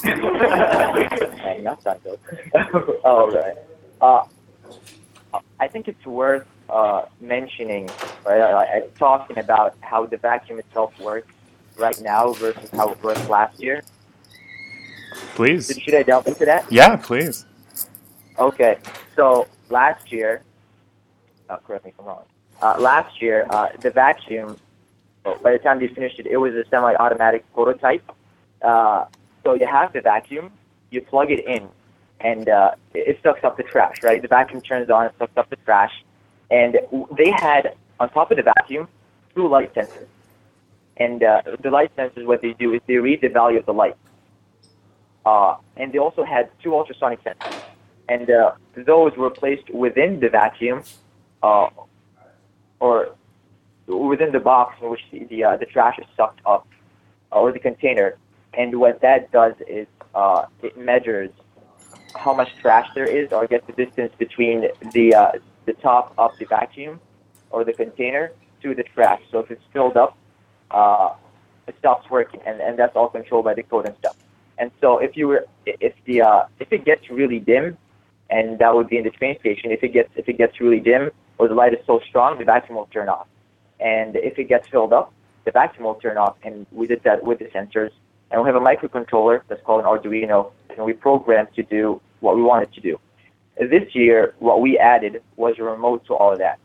Hey, 0.04 1.60
not 1.62 1.84
that 1.84 2.02
though. 2.04 2.20
oh, 3.04 3.32
right. 3.32 3.58
Uh, 4.02 4.26
I 5.60 5.68
think 5.68 5.88
it's 5.88 6.06
worth 6.06 6.48
uh, 6.70 7.06
mentioning, 7.20 7.90
right, 8.26 8.40
uh, 8.40 8.58
uh, 8.58 8.82
talking 8.98 9.38
about 9.38 9.76
how 9.82 10.06
the 10.06 10.18
vacuum 10.18 10.60
itself 10.60 10.98
works 11.00 11.32
right 11.78 12.00
now 12.02 12.34
versus 12.34 12.70
how 12.72 12.92
it 12.92 13.04
worked 13.04 13.30
last 13.30 13.60
year. 13.60 13.82
Please. 15.36 15.72
Should 15.80 15.96
I 15.96 16.04
delve 16.04 16.28
into 16.28 16.46
that? 16.46 16.72
Yeah, 16.72 16.96
please. 16.98 17.46
Okay, 18.38 18.78
so 19.16 19.48
last 19.70 20.12
year, 20.12 20.44
uh, 21.50 21.58
correct 21.58 21.86
me 21.86 21.92
if 21.92 22.00
I'm 22.00 22.06
wrong. 22.06 22.24
Uh, 22.62 22.76
last 22.80 23.22
year, 23.22 23.48
uh, 23.50 23.70
the 23.80 23.92
vacuum, 23.92 24.58
by 25.24 25.52
the 25.52 25.60
time 25.60 25.80
they 25.80 25.88
finished 25.88 26.20
it, 26.20 26.28
it 26.28 26.38
was 26.38 26.54
a 26.54 26.66
semi-automatic 26.70 27.46
prototype. 27.54 28.04
Uh, 28.62 29.06
so 29.48 29.54
you 29.54 29.66
have 29.66 29.94
the 29.94 30.02
vacuum, 30.02 30.52
you 30.92 31.02
plug 31.02 31.32
it 31.32 31.46
in, 31.48 31.70
and 32.20 32.50
uh, 32.50 32.72
it, 32.94 33.18
sucks 33.24 33.46
up 33.46 33.56
the 33.56 33.64
trash, 33.64 34.04
right? 34.04 34.22
The 34.22 34.28
vacuum 34.28 34.60
turns 34.62 34.90
on, 34.90 35.06
it 35.06 35.14
sucks 35.18 35.38
up 35.38 35.50
the 35.50 35.56
trash, 35.68 35.94
and 36.52 36.78
they 37.18 37.32
had 37.32 37.76
on 37.98 38.10
top 38.10 38.30
of 38.30 38.36
the 38.36 38.44
vacuum 38.44 38.90
two 39.34 39.48
light 39.48 39.74
sensors. 39.74 40.10
And 40.98 41.24
uh, 41.24 41.44
the 41.64 41.70
light 41.70 41.96
sensors, 41.96 42.26
what 42.26 42.42
they 42.42 42.54
do 42.54 42.74
is 42.74 42.82
they 42.88 42.98
read 42.98 43.22
the 43.22 43.30
value 43.30 43.58
of 43.60 43.66
the 43.66 43.74
light. 43.74 43.96
Uh, 45.26 45.56
and 45.78 45.94
they 45.94 46.00
also 46.00 46.26
had 46.26 46.50
two 46.62 46.76
ultrasonic 46.76 47.24
sensors 47.24 47.62
and 48.10 48.30
uh, 48.30 48.52
those 48.76 49.16
were 49.18 49.30
placed 49.30 49.70
within 49.70 50.20
the 50.20 50.30
vacuum 50.30 50.84
uh, 51.44 51.70
or 52.80 53.16
within 53.88 54.32
the 54.32 54.40
box 54.40 54.76
in 54.82 54.90
which 54.90 55.02
the 55.12 55.26
the, 55.26 55.44
uh, 55.44 55.58
the 55.58 55.66
trash 55.66 55.98
is 56.00 56.06
sucked 56.16 56.42
up 56.46 56.68
uh, 57.32 57.40
or 57.40 57.52
the 57.52 57.60
container. 57.60 58.18
And 58.58 58.80
what 58.80 59.02
that 59.02 59.32
does 59.32 59.54
is 59.68 59.88
uh, 60.16 60.46
it 60.64 60.78
measures 60.78 61.30
how 62.16 62.34
much 62.34 62.50
trash 62.62 62.88
there 62.96 63.06
is, 63.06 63.32
or 63.32 63.44
I 63.44 63.48
guess 63.48 63.62
the 63.68 63.74
distance 63.74 64.12
between 64.18 64.68
the 64.94 65.14
uh, 65.14 65.32
the 65.66 65.74
top 65.74 66.14
of 66.18 66.32
the 66.40 66.46
vacuum 66.46 67.00
or 67.52 67.64
the 67.64 67.74
container 67.74 68.32
to 68.64 68.74
the 68.74 68.84
trash. 68.84 69.22
So 69.32 69.40
if 69.40 69.52
it's 69.52 69.64
filled 69.72 69.98
up, 69.98 70.18
uh, 70.72 71.14
it 71.68 71.76
stops 71.80 72.10
working, 72.10 72.42
and, 72.46 72.60
and 72.60 72.80
that's 72.80 72.96
all 72.96 73.10
controlled 73.10 73.46
by 73.46 73.54
the 73.54 73.64
code 73.64 73.86
and 73.86 73.96
stuff. 73.98 74.18
And 74.58 74.72
so 74.82 74.98
if 74.98 75.16
you 75.16 75.28
were 75.28 75.46
if 75.66 75.94
the 76.06 76.22
uh, 76.22 76.46
if 76.60 76.74
it 76.74 76.84
gets 76.84 77.10
really 77.10 77.40
dim, 77.40 77.78
and 78.30 78.60
that 78.60 78.74
would 78.76 78.90
be 78.90 78.98
in 78.98 79.04
the 79.04 79.10
train 79.12 79.40
station. 79.40 79.72
If 79.72 79.84
it 79.84 79.90
gets 79.90 80.10
if 80.16 80.28
it 80.28 80.38
gets 80.38 80.60
really 80.60 80.80
dim 80.80 81.12
or 81.38 81.48
the 81.48 81.54
light 81.54 81.74
is 81.74 81.80
so 81.86 82.02
strong, 82.08 82.38
the 82.38 82.46
vacuum 82.46 82.78
will 82.78 82.88
turn 82.88 83.10
off. 83.10 83.28
And 83.80 84.16
if 84.16 84.40
it 84.40 84.46
gets 84.46 84.68
filled 84.68 84.94
up, 84.94 85.14
the 85.46 85.52
vacuum 85.52 85.86
will 85.86 85.96
turn 85.96 86.18
off. 86.18 86.36
And 86.44 86.66
we 86.72 86.88
did 86.88 87.04
that 87.04 87.24
with 87.24 87.40
the 87.40 87.46
sensors. 87.46 87.92
And 88.32 88.42
we 88.42 88.48
have 88.48 88.56
a 88.56 88.60
microcontroller 88.60 89.42
that's 89.48 89.62
called 89.64 89.82
an 89.82 89.88
Arduino, 89.88 90.52
and 90.70 90.86
we 90.86 90.94
programmed 90.94 91.54
to 91.56 91.64
do 91.64 92.02
what 92.20 92.36
we 92.36 92.42
wanted 92.42 92.74
to 92.74 92.82
do. 92.82 93.00
This 93.58 93.96
year, 93.96 94.36
what 94.40 94.62
we 94.62 94.78
added 94.78 95.22
was 95.36 95.56
a 95.58 95.64
remote 95.64 96.06
to 96.08 96.14
all 96.14 96.34
of 96.34 96.40
that. 96.40 96.60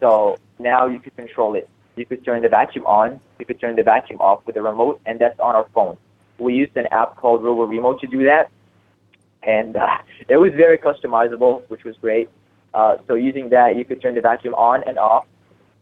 So 0.00 0.38
now 0.58 0.86
you 0.86 0.98
could 1.00 1.16
control 1.16 1.54
it. 1.54 1.68
You 1.96 2.06
could 2.06 2.24
turn 2.24 2.42
the 2.42 2.48
vacuum 2.48 2.86
on, 2.86 3.20
you 3.38 3.44
could 3.44 3.60
turn 3.60 3.74
the 3.74 3.82
vacuum 3.82 4.20
off 4.20 4.46
with 4.46 4.56
a 4.56 4.62
remote, 4.62 5.00
and 5.04 5.18
that's 5.18 5.38
on 5.40 5.56
our 5.56 5.66
phone. 5.74 5.96
We 6.38 6.54
used 6.54 6.76
an 6.76 6.86
app 6.92 7.16
called 7.16 7.42
Robo 7.42 7.64
Remote 7.64 8.00
to 8.00 8.06
do 8.06 8.24
that, 8.24 8.50
and 9.42 9.76
uh, 9.76 9.98
it 10.28 10.36
was 10.36 10.52
very 10.54 10.78
customizable, 10.78 11.68
which 11.68 11.82
was 11.82 11.96
great. 12.00 12.30
Uh, 12.72 12.98
so 13.08 13.14
using 13.14 13.48
that, 13.50 13.76
you 13.76 13.84
could 13.84 14.00
turn 14.00 14.14
the 14.14 14.20
vacuum 14.20 14.54
on 14.54 14.84
and 14.86 14.98
off. 14.98 15.26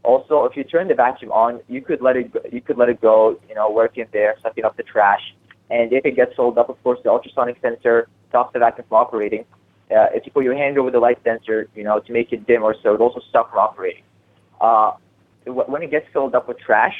Also, 0.06 0.44
if 0.44 0.56
you 0.56 0.62
turn 0.62 0.86
the 0.86 0.94
vacuum 0.94 1.32
on, 1.32 1.60
you 1.68 1.82
could 1.82 2.00
let 2.00 2.16
it 2.16 2.32
go, 2.32 2.40
you 2.52 2.60
could 2.60 2.78
let 2.78 2.88
it 2.88 3.00
go, 3.00 3.38
you 3.48 3.56
know, 3.56 3.68
working 3.68 4.06
there, 4.12 4.36
sucking 4.40 4.64
up 4.64 4.76
the 4.76 4.84
trash. 4.84 5.34
And 5.68 5.92
if 5.92 6.06
it 6.06 6.14
gets 6.14 6.32
filled 6.36 6.58
up, 6.58 6.68
of 6.68 6.80
course, 6.84 7.00
the 7.02 7.10
ultrasonic 7.10 7.56
sensor 7.60 8.08
stops 8.28 8.52
the 8.52 8.60
vacuum 8.60 8.86
from 8.88 8.98
operating. 8.98 9.44
Uh, 9.90 10.06
if 10.14 10.24
you 10.24 10.30
put 10.30 10.44
your 10.44 10.56
hand 10.56 10.78
over 10.78 10.92
the 10.92 11.00
light 11.00 11.18
sensor, 11.24 11.68
you 11.74 11.82
know, 11.82 11.98
to 11.98 12.12
make 12.12 12.32
it 12.32 12.46
dim 12.46 12.62
or 12.62 12.76
so, 12.84 12.94
it 12.94 13.00
also 13.00 13.20
stops 13.28 13.50
from 13.50 13.58
operating. 13.58 14.04
Uh, 14.60 14.92
when 15.44 15.82
it 15.82 15.90
gets 15.90 16.06
filled 16.12 16.36
up 16.36 16.46
with 16.46 16.58
trash, 16.60 16.96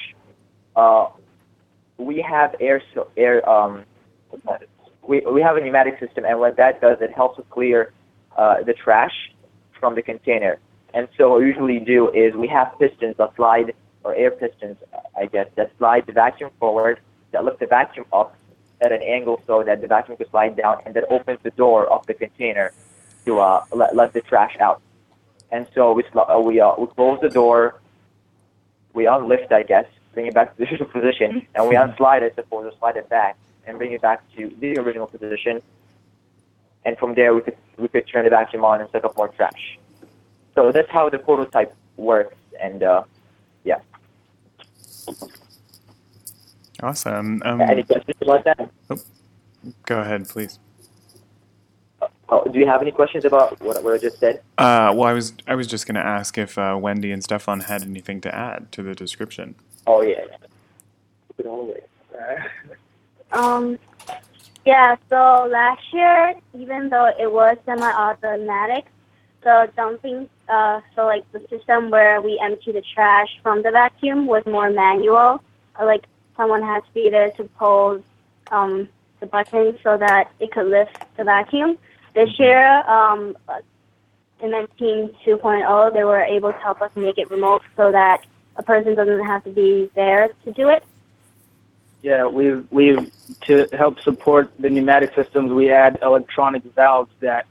uh, 0.74 1.06
we 1.96 2.20
have 2.28 2.56
air 2.60 2.82
air 3.16 3.48
um, 3.48 3.84
we, 5.06 5.22
we 5.32 5.40
have 5.40 5.56
a 5.56 5.60
pneumatic 5.60 5.94
system, 6.00 6.24
and 6.24 6.38
what 6.40 6.56
that 6.56 6.80
does, 6.80 6.98
it 7.00 7.12
helps 7.12 7.38
us 7.38 7.44
clear 7.50 7.92
uh, 8.36 8.62
the 8.64 8.72
trash 8.72 9.14
from 9.78 9.94
the 9.94 10.02
container. 10.02 10.58
And 10.96 11.08
so 11.18 11.28
what 11.28 11.40
we 11.40 11.48
usually 11.48 11.78
do 11.78 12.10
is 12.10 12.34
we 12.34 12.48
have 12.48 12.74
pistons 12.78 13.16
that 13.18 13.36
slide, 13.36 13.74
or 14.02 14.14
air 14.14 14.30
pistons, 14.30 14.78
I 15.14 15.26
guess, 15.26 15.46
that 15.56 15.70
slide 15.76 16.06
the 16.06 16.12
vacuum 16.12 16.50
forward, 16.58 17.00
that 17.32 17.44
lift 17.44 17.60
the 17.60 17.66
vacuum 17.66 18.06
up 18.14 18.34
at 18.80 18.92
an 18.92 19.02
angle 19.02 19.42
so 19.46 19.62
that 19.62 19.82
the 19.82 19.88
vacuum 19.88 20.16
can 20.16 20.26
slide 20.30 20.56
down, 20.56 20.78
and 20.86 20.94
that 20.94 21.04
opens 21.10 21.38
the 21.42 21.50
door 21.50 21.86
of 21.92 22.06
the 22.06 22.14
container 22.14 22.72
to 23.26 23.40
uh, 23.40 23.62
let, 23.72 23.94
let 23.94 24.14
the 24.14 24.22
trash 24.22 24.56
out. 24.58 24.80
And 25.52 25.66
so 25.74 25.92
we, 25.92 26.02
uh, 26.14 26.38
we, 26.40 26.60
uh, 26.60 26.72
we 26.78 26.86
close 26.86 27.18
the 27.20 27.28
door, 27.28 27.78
we 28.94 29.04
unlift, 29.04 29.52
I 29.52 29.64
guess, 29.64 29.84
bring 30.14 30.28
it 30.28 30.32
back 30.32 30.56
to 30.56 30.64
the 30.64 30.70
usual 30.70 30.86
position, 30.98 31.46
and 31.54 31.68
we 31.68 31.76
unslide 31.76 32.22
it, 32.22 32.34
suppose, 32.36 32.72
or 32.72 32.78
slide 32.78 32.96
it 32.96 33.10
back 33.10 33.36
and 33.66 33.76
bring 33.76 33.92
it 33.92 34.00
back 34.00 34.22
to 34.36 34.50
the 34.60 34.78
original 34.78 35.08
position. 35.08 35.60
And 36.86 36.96
from 36.96 37.14
there, 37.14 37.34
we 37.34 37.42
could 37.42 37.56
we 37.76 37.88
could 37.88 38.08
turn 38.08 38.24
the 38.24 38.30
vacuum 38.30 38.64
on 38.64 38.80
and 38.80 38.88
suck 38.90 39.04
up 39.04 39.14
more 39.16 39.28
trash. 39.28 39.76
So 40.56 40.72
that's 40.72 40.90
how 40.90 41.08
the 41.08 41.18
prototype 41.18 41.72
works. 41.96 42.34
And 42.60 42.82
uh, 42.82 43.04
yeah. 43.62 43.78
Awesome. 46.82 47.40
Um, 47.44 47.60
Any 47.60 47.84
questions 47.84 48.16
about 48.20 48.44
that? 48.44 48.70
Oh, 48.90 48.96
go 49.84 50.00
ahead, 50.00 50.28
please. 50.28 50.58
Oh, 52.28 52.44
do 52.44 52.58
you 52.58 52.66
have 52.66 52.82
any 52.82 52.90
questions 52.90 53.24
about 53.24 53.60
what, 53.60 53.84
what 53.84 53.94
I 53.94 53.98
just 53.98 54.18
said? 54.18 54.42
Uh, 54.58 54.92
well, 54.94 55.04
I 55.04 55.12
was 55.12 55.34
I 55.46 55.54
was 55.54 55.68
just 55.68 55.86
going 55.86 55.94
to 55.94 56.04
ask 56.04 56.36
if 56.36 56.58
uh, 56.58 56.76
Wendy 56.80 57.12
and 57.12 57.22
Stefan 57.22 57.60
had 57.60 57.82
anything 57.82 58.20
to 58.22 58.34
add 58.34 58.72
to 58.72 58.82
the 58.82 58.94
description. 58.94 59.54
Oh 59.86 60.02
yeah. 60.02 60.24
Um, 63.32 63.78
yeah, 64.64 64.96
so 65.10 65.48
last 65.50 65.82
year, 65.92 66.34
even 66.54 66.88
though 66.88 67.12
it 67.18 67.30
was 67.30 67.58
semi-automatic, 67.66 68.86
the 69.42 69.70
dumping, 69.76 70.28
uh, 70.48 70.80
so 70.94 71.06
like 71.06 71.30
the 71.32 71.40
system 71.48 71.90
where 71.90 72.20
we 72.20 72.38
empty 72.42 72.72
the 72.72 72.82
trash 72.94 73.28
from 73.42 73.62
the 73.62 73.70
vacuum 73.70 74.26
was 74.26 74.44
more 74.46 74.70
manual. 74.70 75.42
Uh, 75.78 75.84
like 75.84 76.04
someone 76.36 76.62
had 76.62 76.80
to 76.84 76.92
be 76.92 77.10
there 77.10 77.30
to 77.32 77.44
pull 77.58 78.02
um, 78.50 78.88
the 79.20 79.26
button 79.26 79.78
so 79.82 79.96
that 79.96 80.30
it 80.40 80.52
could 80.52 80.66
lift 80.66 80.96
the 81.16 81.24
vacuum. 81.24 81.78
This 82.14 82.38
year, 82.38 82.82
um, 82.88 83.36
in 84.40 84.50
19.2.0, 84.50 85.92
they 85.92 86.04
were 86.04 86.22
able 86.22 86.52
to 86.52 86.58
help 86.58 86.80
us 86.80 86.90
make 86.94 87.18
it 87.18 87.30
remote 87.30 87.62
so 87.76 87.90
that 87.90 88.24
a 88.56 88.62
person 88.62 88.94
doesn't 88.94 89.24
have 89.24 89.44
to 89.44 89.50
be 89.50 89.90
there 89.94 90.28
to 90.44 90.52
do 90.52 90.68
it. 90.68 90.84
Yeah, 92.02 92.26
we've 92.26 92.66
we've 92.70 93.10
to 93.42 93.66
help 93.72 94.00
support 94.00 94.52
the 94.58 94.70
pneumatic 94.70 95.14
systems. 95.14 95.52
We 95.52 95.70
add 95.70 95.98
electronic 96.02 96.62
valves 96.74 97.10
that 97.20 97.46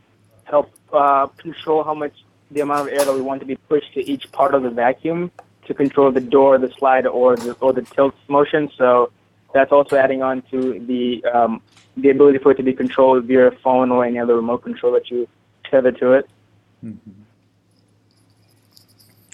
help 0.46 0.72
uh, 0.94 1.28
control 1.38 1.84
how 1.84 1.94
much 1.94 2.14
the 2.56 2.62
amount 2.62 2.88
of 2.88 2.94
air 2.94 3.06
that 3.06 3.14
we 3.14 3.22
want 3.22 3.42
to 3.42 3.46
be 3.46 3.56
pushed 3.56 3.94
to 3.94 4.02
each 4.10 4.32
part 4.32 4.56
of 4.56 4.64
the 4.64 4.70
vacuum 4.70 5.30
to 5.68 5.74
control 5.74 6.12
the 6.12 6.22
door, 6.22 6.58
the 6.58 6.72
slide, 6.80 7.06
or 7.06 7.36
the 7.36 7.52
or 7.60 7.74
the 7.74 7.82
tilt 7.84 8.16
motion. 8.28 8.72
So 8.78 9.12
that's 9.54 9.72
also 9.72 9.98
adding 9.98 10.24
on 10.24 10.42
to 10.52 10.80
the 10.80 11.24
um, 11.26 11.62
the 11.98 12.10
ability 12.10 12.40
for 12.40 12.52
it 12.52 12.56
to 12.56 12.64
be 12.64 12.74
controlled 12.74 13.26
via 13.26 13.48
a 13.48 13.52
phone 13.52 13.92
or 13.92 14.06
any 14.06 14.18
other 14.18 14.36
remote 14.36 14.64
control 14.64 14.94
that 14.94 15.12
you 15.12 15.28
tether 15.70 15.92
to 15.92 16.14
it. 16.14 16.30
Mm-hmm. 16.84 17.12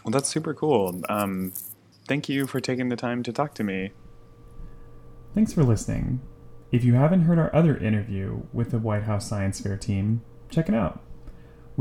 Well, 0.03 0.11
that's 0.11 0.29
super 0.29 0.55
cool. 0.55 1.01
Um, 1.07 1.53
thank 2.07 2.27
you 2.27 2.47
for 2.47 2.59
taking 2.59 2.89
the 2.89 2.95
time 2.95 3.21
to 3.23 3.31
talk 3.31 3.53
to 3.55 3.63
me. 3.63 3.91
Thanks 5.35 5.53
for 5.53 5.63
listening. 5.63 6.21
If 6.71 6.83
you 6.83 6.95
haven't 6.95 7.21
heard 7.23 7.37
our 7.37 7.53
other 7.55 7.77
interview 7.77 8.41
with 8.51 8.71
the 8.71 8.79
White 8.79 9.03
House 9.03 9.27
Science 9.27 9.59
Fair 9.59 9.77
team, 9.77 10.23
check 10.49 10.69
it 10.69 10.75
out. 10.75 11.03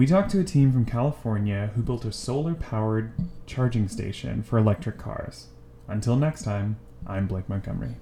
We 0.00 0.06
talked 0.06 0.30
to 0.30 0.40
a 0.40 0.44
team 0.44 0.72
from 0.72 0.86
California 0.86 1.72
who 1.74 1.82
built 1.82 2.06
a 2.06 2.12
solar 2.12 2.54
powered 2.54 3.12
charging 3.44 3.86
station 3.86 4.42
for 4.42 4.56
electric 4.56 4.96
cars. 4.96 5.48
Until 5.88 6.16
next 6.16 6.42
time, 6.42 6.78
I'm 7.06 7.26
Blake 7.26 7.50
Montgomery. 7.50 7.96